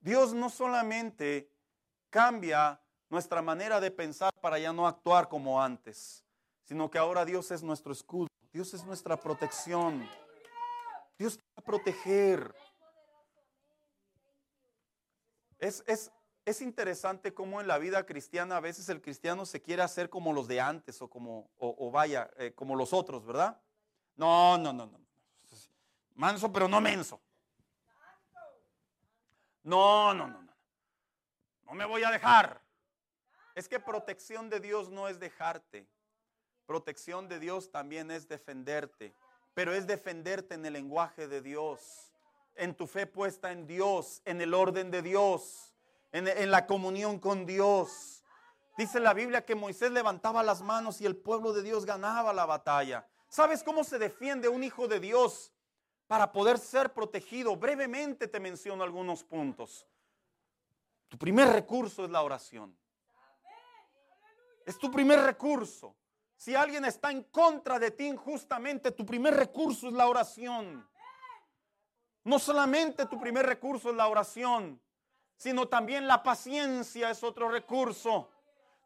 [0.00, 1.48] Dios no solamente
[2.10, 6.24] cambia nuestra manera de pensar para ya no actuar como antes,
[6.64, 10.08] sino que ahora Dios es nuestro escudo, Dios es nuestra protección,
[11.18, 12.54] Dios te va a proteger.
[15.58, 16.10] Es, es,
[16.44, 20.32] es interesante cómo en la vida cristiana a veces el cristiano se quiere hacer como
[20.32, 23.58] los de antes o como, o, vaya, eh, como los otros, ¿verdad?
[24.16, 25.00] No, no, no, no.
[26.14, 27.20] Manso, pero no menso.
[29.62, 30.54] No, no, no, no.
[31.64, 32.60] No me voy a dejar.
[33.54, 35.88] Es que protección de Dios no es dejarte.
[36.66, 39.14] Protección de Dios también es defenderte.
[39.54, 42.12] Pero es defenderte en el lenguaje de Dios.
[42.54, 45.73] En tu fe puesta en Dios, en el orden de Dios
[46.14, 48.22] en, la comunión con Dios.
[48.78, 52.46] Dice la Biblia que Moisés levantaba las manos y el pueblo de Dios ganaba la
[52.46, 53.06] batalla.
[53.28, 55.52] ¿Sabes cómo se defiende un hijo de Dios
[56.06, 57.56] para poder ser protegido?
[57.56, 59.88] Brevemente te menciono algunos puntos.
[61.08, 62.76] Tu primer recurso es la oración.
[64.64, 65.96] Es tu primer recurso.
[66.36, 70.88] Si alguien está en contra de ti injustamente, tu primer recurso es la oración.
[72.22, 74.80] No solamente tu primer recurso es la oración,
[75.44, 78.30] sino también la paciencia es otro recurso.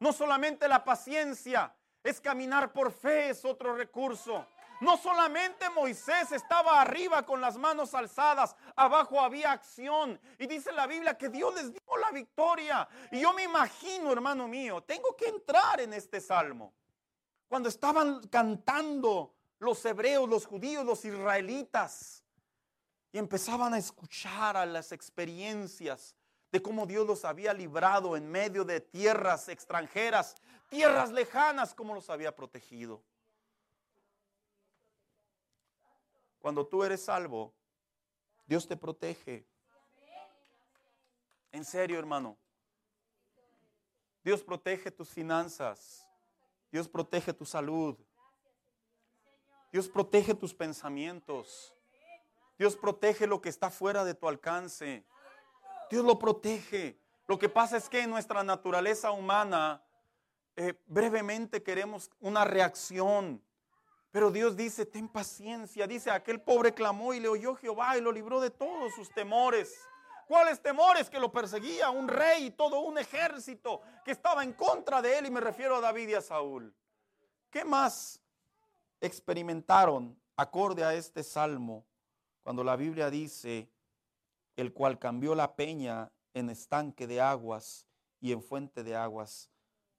[0.01, 4.45] No solamente la paciencia, es caminar por fe es otro recurso.
[4.81, 10.21] No solamente Moisés estaba arriba con las manos alzadas, abajo había acción.
[10.37, 12.89] Y dice la Biblia que Dios les dio la victoria.
[13.13, 16.75] Y yo me imagino, hermano mío, tengo que entrar en este salmo.
[17.47, 22.25] Cuando estaban cantando los hebreos, los judíos, los israelitas,
[23.13, 26.17] y empezaban a escuchar a las experiencias
[26.51, 30.35] de cómo Dios los había librado en medio de tierras extranjeras,
[30.69, 33.03] tierras lejanas, como los había protegido.
[36.41, 37.53] Cuando tú eres salvo,
[38.47, 39.45] Dios te protege.
[41.53, 42.37] En serio, hermano.
[44.25, 46.07] Dios protege tus finanzas.
[46.71, 47.97] Dios protege tu salud.
[49.73, 51.75] Dios protege tus pensamientos.
[52.59, 55.05] Dios protege lo que está fuera de tu alcance.
[55.91, 56.99] Dios lo protege.
[57.27, 59.83] Lo que pasa es que en nuestra naturaleza humana,
[60.57, 63.43] eh, brevemente queremos una reacción.
[64.11, 65.87] Pero Dios dice, ten paciencia.
[65.87, 69.79] Dice, aquel pobre clamó y le oyó Jehová y lo libró de todos sus temores.
[70.27, 71.91] ¿Cuáles temores que lo perseguía?
[71.91, 75.27] Un rey y todo un ejército que estaba en contra de él.
[75.27, 76.75] Y me refiero a David y a Saúl.
[77.51, 78.21] ¿Qué más
[79.01, 81.85] experimentaron acorde a este salmo
[82.43, 83.71] cuando la Biblia dice,
[84.59, 87.87] el cual cambió la peña en estanque de aguas
[88.21, 89.51] y en fuente de aguas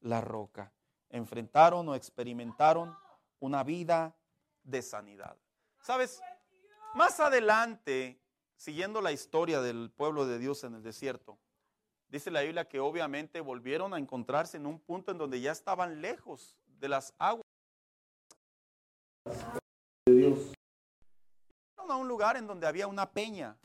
[0.01, 0.73] la roca.
[1.09, 2.93] Enfrentaron o experimentaron
[3.39, 4.17] una vida
[4.63, 5.37] de sanidad.
[5.81, 6.21] ¿Sabes?
[6.93, 8.19] Más adelante,
[8.57, 11.39] siguiendo la historia del pueblo de Dios en el desierto,
[12.09, 16.01] dice la Biblia que obviamente volvieron a encontrarse en un punto en donde ya estaban
[16.01, 17.45] lejos de las aguas
[20.05, 20.53] de Dios.
[21.77, 23.57] a un lugar en donde había una peña,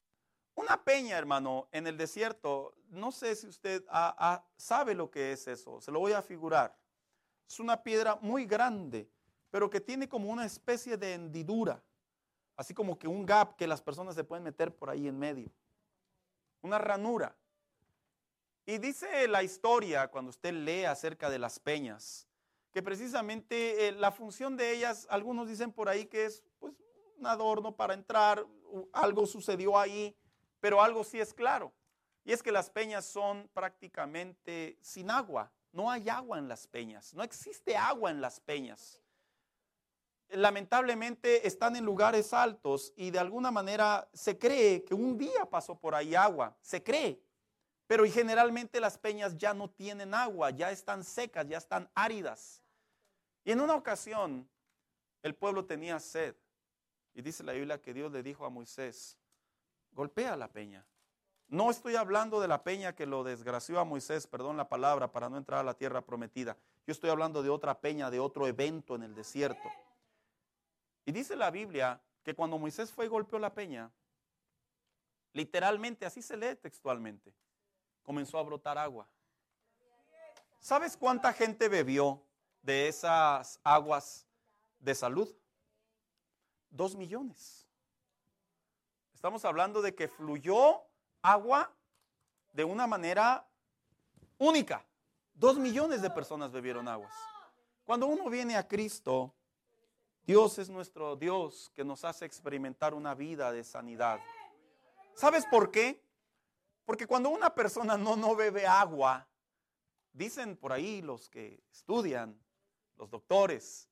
[0.55, 3.85] una peña, hermano, en el desierto, no sé si usted
[4.57, 6.77] sabe lo que es eso, se lo voy a figurar.
[7.49, 9.11] Es una piedra muy grande,
[9.51, 11.83] pero que tiene como una especie de hendidura,
[12.57, 15.51] así como que un gap que las personas se pueden meter por ahí en medio,
[16.63, 17.37] una ranura.
[18.67, 22.27] Y dice la historia, cuando usted lee acerca de las peñas,
[22.73, 26.73] que precisamente eh, la función de ellas, algunos dicen por ahí que es pues,
[27.19, 28.45] un adorno para entrar,
[28.93, 30.17] algo sucedió ahí,
[30.65, 31.75] pero algo sí es claro,
[32.25, 35.53] y es que las peñas son prácticamente sin agua.
[35.73, 38.99] No hay agua en las peñas, no existe agua en las peñas.
[40.31, 45.79] Lamentablemente están en lugares altos y de alguna manera se cree que un día pasó
[45.79, 47.21] por ahí agua, se cree,
[47.87, 52.62] pero generalmente las peñas ya no tienen agua, ya están secas, ya están áridas.
[53.45, 54.49] Y en una ocasión
[55.23, 56.35] el pueblo tenía sed
[57.12, 59.19] y dice la Biblia que Dios le dijo a Moisés,
[59.95, 60.84] golpea la peña.
[61.49, 65.28] No estoy hablando de la peña que lo desgració a Moisés, perdón la palabra, para
[65.28, 66.57] no entrar a la tierra prometida.
[66.86, 69.68] Yo estoy hablando de otra peña, de otro evento en el desierto.
[71.05, 73.90] Y dice la Biblia que cuando Moisés fue y golpeó la peña,
[75.32, 77.34] literalmente, así se lee textualmente,
[78.03, 79.07] comenzó a brotar agua.
[80.61, 82.22] ¿Sabes cuánta gente bebió
[82.62, 84.26] de esas aguas
[84.80, 85.28] de salud?
[86.70, 87.64] Dos millones.
[89.25, 90.83] Estamos hablando de que fluyó
[91.22, 91.75] agua
[92.53, 93.49] de una manera
[94.37, 94.85] única.
[95.33, 97.14] Dos millones de personas bebieron aguas.
[97.85, 99.35] Cuando uno viene a Cristo,
[100.27, 104.20] Dios es nuestro Dios que nos hace experimentar una vida de sanidad.
[105.14, 106.05] ¿Sabes por qué?
[106.85, 109.27] Porque cuando una persona no, no bebe agua,
[110.12, 112.39] dicen por ahí los que estudian,
[112.97, 113.89] los doctores,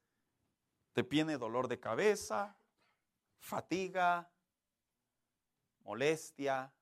[0.92, 2.54] te viene dolor de cabeza,
[3.38, 4.28] fatiga,
[5.84, 6.72] molestia,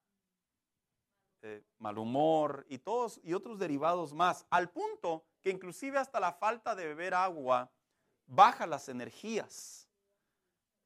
[1.43, 6.33] eh, mal humor y todos y otros derivados más, al punto que inclusive hasta la
[6.33, 7.71] falta de beber agua
[8.27, 9.89] baja las energías.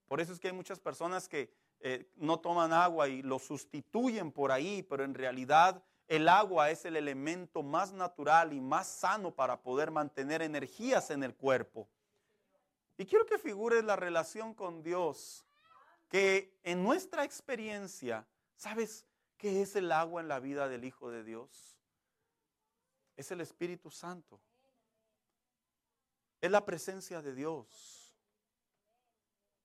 [0.06, 4.32] Por eso es que hay muchas personas que eh, no toman agua y lo sustituyen
[4.32, 9.34] por ahí, pero en realidad el agua es el elemento más natural y más sano
[9.34, 11.88] para poder mantener energías en el cuerpo.
[12.96, 15.43] Y quiero que figures la relación con Dios,
[16.14, 19.04] que en nuestra experiencia, ¿sabes
[19.36, 21.76] qué es el agua en la vida del Hijo de Dios?
[23.16, 24.40] Es el Espíritu Santo.
[26.40, 28.14] Es la presencia de Dios.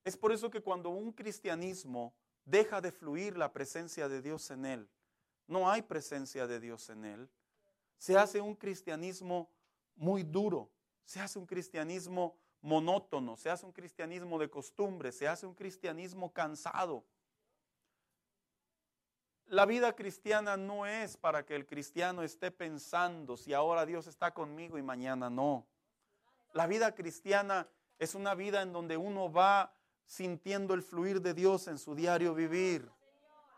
[0.04, 4.66] Es por eso que cuando un cristianismo deja de fluir la presencia de Dios en
[4.66, 4.90] él,
[5.46, 7.30] no hay presencia de Dios en él,
[8.00, 9.52] se hace un cristianismo
[9.96, 10.72] muy duro,
[11.06, 16.34] se hace un cristianismo monótono, se hace un cristianismo de costumbre, se hace un cristianismo
[16.34, 17.06] cansado.
[19.48, 24.32] La vida cristiana no es para que el cristiano esté pensando si ahora Dios está
[24.32, 25.66] conmigo y mañana no.
[26.54, 29.74] La vida cristiana es una vida en donde uno va
[30.06, 32.90] sintiendo el fluir de Dios en su diario vivir.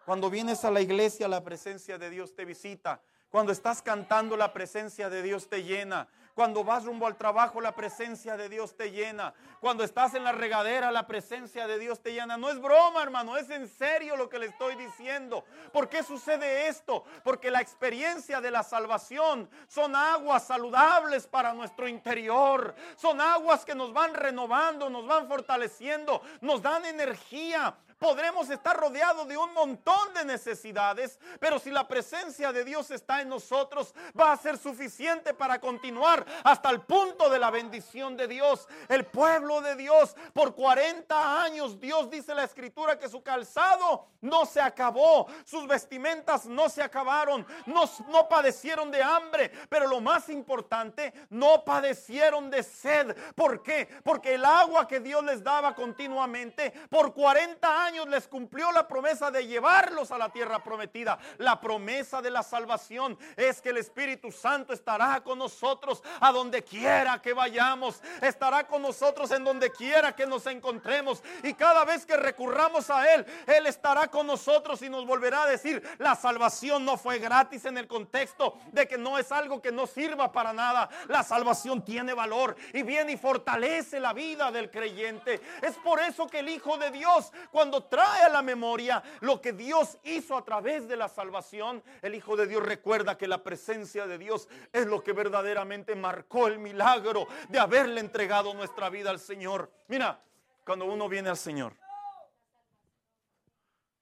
[0.05, 3.01] Cuando vienes a la iglesia, la presencia de Dios te visita.
[3.29, 6.07] Cuando estás cantando, la presencia de Dios te llena.
[6.33, 9.33] Cuando vas rumbo al trabajo, la presencia de Dios te llena.
[9.59, 12.37] Cuando estás en la regadera, la presencia de Dios te llena.
[12.37, 15.43] No es broma, hermano, es en serio lo que le estoy diciendo.
[15.71, 17.03] ¿Por qué sucede esto?
[17.23, 22.73] Porque la experiencia de la salvación son aguas saludables para nuestro interior.
[22.95, 29.27] Son aguas que nos van renovando, nos van fortaleciendo, nos dan energía podremos estar rodeados
[29.27, 34.31] de un montón de necesidades, pero si la presencia de Dios está en nosotros, va
[34.31, 38.67] a ser suficiente para continuar hasta el punto de la bendición de Dios.
[38.89, 44.47] El pueblo de Dios, por 40 años, Dios dice la escritura que su calzado no
[44.47, 50.27] se acabó, sus vestimentas no se acabaron, no, no padecieron de hambre, pero lo más
[50.29, 53.15] importante, no padecieron de sed.
[53.35, 53.87] ¿Por qué?
[54.03, 59.31] Porque el agua que Dios les daba continuamente por 40 años, les cumplió la promesa
[59.31, 61.17] de llevarlos a la tierra prometida.
[61.37, 66.63] La promesa de la salvación es que el Espíritu Santo estará con nosotros a donde
[66.63, 68.01] quiera que vayamos.
[68.21, 71.21] Estará con nosotros en donde quiera que nos encontremos.
[71.43, 75.47] Y cada vez que recurramos a Él, Él estará con nosotros y nos volverá a
[75.47, 79.71] decir, la salvación no fue gratis en el contexto de que no es algo que
[79.71, 80.89] no sirva para nada.
[81.07, 85.41] La salvación tiene valor y viene y fortalece la vida del creyente.
[85.61, 89.53] Es por eso que el Hijo de Dios, cuando trae a la memoria lo que
[89.53, 94.07] Dios hizo a través de la salvación, el Hijo de Dios recuerda que la presencia
[94.07, 99.19] de Dios es lo que verdaderamente marcó el milagro de haberle entregado nuestra vida al
[99.19, 99.71] Señor.
[99.87, 100.21] Mira,
[100.65, 101.73] cuando uno viene al Señor,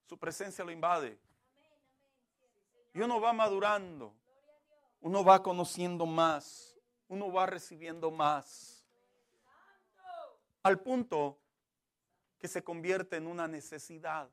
[0.06, 1.18] su presencia lo invade.
[2.92, 4.12] Y uno va madurando,
[5.00, 6.76] uno va conociendo más,
[7.08, 8.84] uno va recibiendo más.
[10.62, 11.39] Al punto
[12.40, 14.28] que se convierte en una necesidad.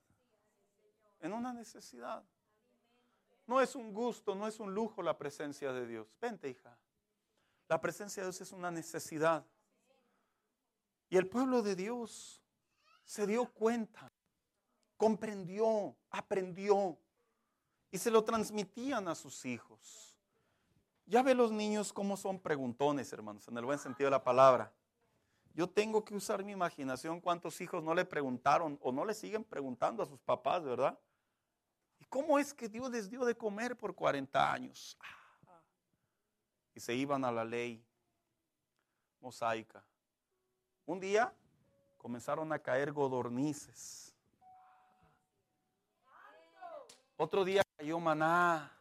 [1.19, 2.23] En una necesidad.
[3.45, 6.07] No es un gusto, no es un lujo la presencia de Dios.
[6.19, 6.77] Vente, hija.
[7.67, 9.45] La presencia de Dios es una necesidad.
[11.09, 12.41] Y el pueblo de Dios
[13.03, 14.11] se dio cuenta,
[14.97, 16.97] comprendió, aprendió
[17.91, 20.17] y se lo transmitían a sus hijos.
[21.05, 24.73] Ya ve los niños cómo son preguntones, hermanos, en el buen sentido de la palabra.
[25.57, 29.43] Yo tengo que usar mi imaginación cuántos hijos no le preguntaron o no le siguen
[29.43, 30.95] preguntando a sus papás, ¿verdad?
[31.97, 34.95] ¿Y cómo es que Dios les dio de comer por 40 años?
[35.01, 35.59] Ah.
[36.75, 37.83] Y se iban a la ley
[39.19, 39.83] mosaica.
[40.85, 41.33] Un día
[41.97, 44.13] comenzaron a caer godornices.
[47.17, 48.71] Otro día cayó maná,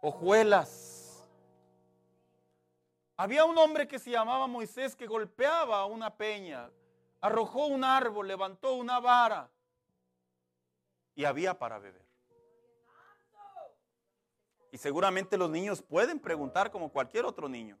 [0.00, 0.95] hojuelas.
[3.16, 6.70] Había un hombre que se llamaba Moisés que golpeaba una peña,
[7.20, 9.50] arrojó un árbol, levantó una vara
[11.14, 12.04] y había para beber.
[14.70, 17.78] Y seguramente los niños pueden preguntar como cualquier otro niño.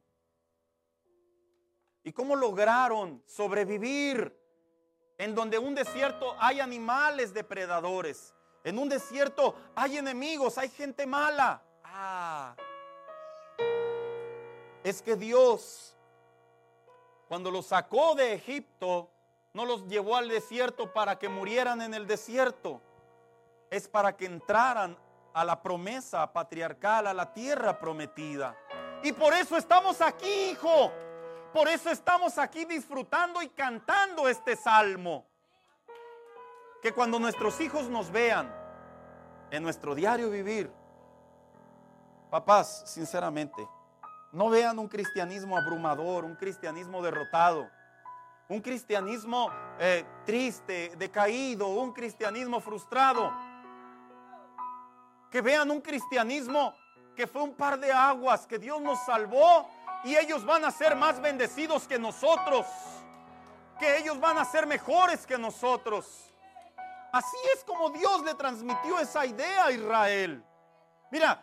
[2.02, 4.34] ¿Y cómo lograron sobrevivir
[5.18, 8.34] en donde un desierto hay animales depredadores?
[8.64, 11.62] En un desierto hay enemigos, hay gente mala.
[11.84, 12.56] Ah,
[14.86, 15.96] es que Dios,
[17.26, 19.10] cuando los sacó de Egipto,
[19.52, 22.80] no los llevó al desierto para que murieran en el desierto.
[23.68, 24.96] Es para que entraran
[25.34, 28.56] a la promesa patriarcal, a la tierra prometida.
[29.02, 30.92] Y por eso estamos aquí, hijo.
[31.52, 35.26] Por eso estamos aquí disfrutando y cantando este salmo.
[36.80, 38.54] Que cuando nuestros hijos nos vean,
[39.50, 40.70] en nuestro diario vivir,
[42.30, 43.66] papás, sinceramente,
[44.36, 47.70] no vean un cristianismo abrumador, un cristianismo derrotado,
[48.50, 53.32] un cristianismo eh, triste, decaído, un cristianismo frustrado.
[55.30, 56.74] Que vean un cristianismo
[57.16, 59.70] que fue un par de aguas, que Dios nos salvó
[60.04, 62.66] y ellos van a ser más bendecidos que nosotros,
[63.78, 66.30] que ellos van a ser mejores que nosotros.
[67.10, 70.44] Así es como Dios le transmitió esa idea a Israel.
[71.10, 71.42] Mira,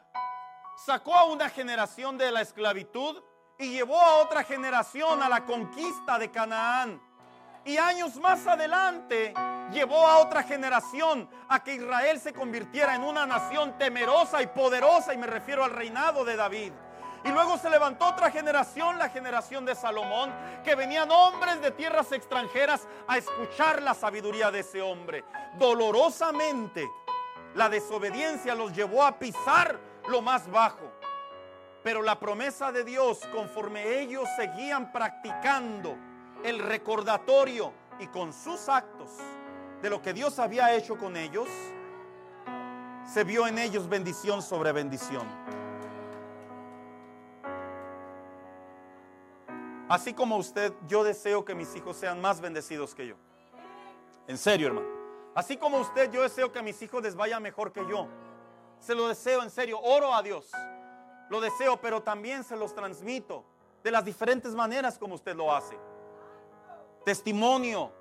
[0.75, 3.21] sacó a una generación de la esclavitud
[3.57, 7.01] y llevó a otra generación a la conquista de Canaán.
[7.65, 9.33] Y años más adelante
[9.71, 15.13] llevó a otra generación a que Israel se convirtiera en una nación temerosa y poderosa,
[15.13, 16.73] y me refiero al reinado de David.
[17.23, 20.33] Y luego se levantó otra generación, la generación de Salomón,
[20.65, 25.23] que venían hombres de tierras extranjeras a escuchar la sabiduría de ese hombre.
[25.57, 26.85] Dolorosamente,
[27.55, 30.91] la desobediencia los llevó a pisar lo más bajo.
[31.83, 35.97] Pero la promesa de Dios, conforme ellos seguían practicando
[36.43, 39.11] el recordatorio y con sus actos
[39.81, 41.49] de lo que Dios había hecho con ellos,
[43.05, 45.27] se vio en ellos bendición sobre bendición.
[49.89, 53.15] Así como usted, yo deseo que mis hijos sean más bendecidos que yo.
[54.27, 54.87] En serio, hermano.
[55.35, 58.07] Así como usted, yo deseo que a mis hijos les vaya mejor que yo.
[58.83, 60.51] Se lo deseo en serio, oro a Dios.
[61.29, 63.45] Lo deseo, pero también se los transmito
[63.81, 65.79] de las diferentes maneras como usted lo hace.
[67.05, 67.93] Testimonio,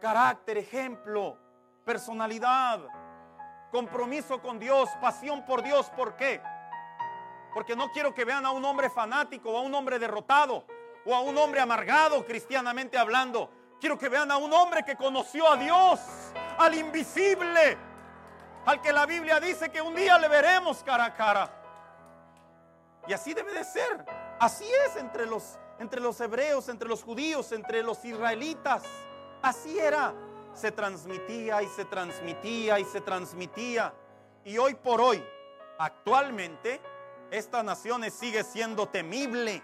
[0.00, 1.36] carácter, ejemplo,
[1.84, 2.80] personalidad,
[3.72, 5.90] compromiso con Dios, pasión por Dios.
[5.96, 6.40] ¿Por qué?
[7.52, 10.64] Porque no quiero que vean a un hombre fanático o a un hombre derrotado
[11.04, 13.50] o a un hombre amargado cristianamente hablando.
[13.80, 15.98] Quiero que vean a un hombre que conoció a Dios,
[16.56, 17.76] al invisible,
[18.66, 21.50] al que la Biblia dice que un día le veremos cara a cara.
[23.06, 24.04] Y así debe de ser.
[24.40, 28.82] Así es entre los, entre los hebreos, entre los judíos, entre los israelitas.
[29.42, 30.14] Así era.
[30.54, 33.92] Se transmitía y se transmitía y se transmitía.
[34.44, 35.22] Y hoy por hoy,
[35.78, 36.80] actualmente,
[37.30, 39.62] esta nación sigue siendo temible.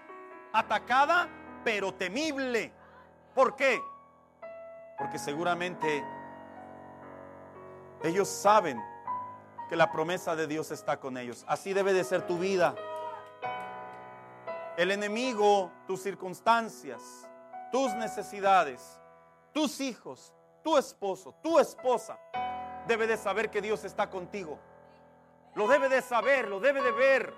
[0.52, 1.28] Atacada,
[1.64, 2.72] pero temible.
[3.34, 3.80] ¿Por qué?
[4.98, 6.04] Porque seguramente
[8.02, 8.82] ellos saben
[9.70, 11.44] que la promesa de Dios está con ellos.
[11.46, 12.74] Así debe de ser tu vida.
[14.76, 17.00] El enemigo, tus circunstancias,
[17.70, 18.98] tus necesidades,
[19.52, 22.18] tus hijos, tu esposo, tu esposa,
[22.88, 24.58] debe de saber que Dios está contigo.
[25.54, 27.32] Lo debe de saber, lo debe de ver,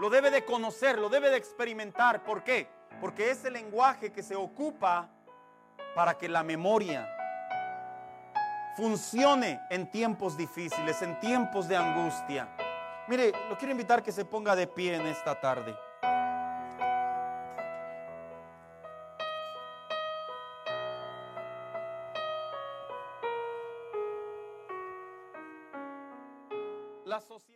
[0.00, 2.24] lo debe de conocer, lo debe de experimentar.
[2.24, 2.68] ¿Por qué?
[3.00, 5.08] Porque es el lenguaje que se ocupa
[5.94, 7.08] para que la memoria
[8.76, 12.48] funcione en tiempos difíciles, en tiempos de angustia.
[13.08, 15.74] Mire, lo quiero invitar que se ponga de pie en esta tarde.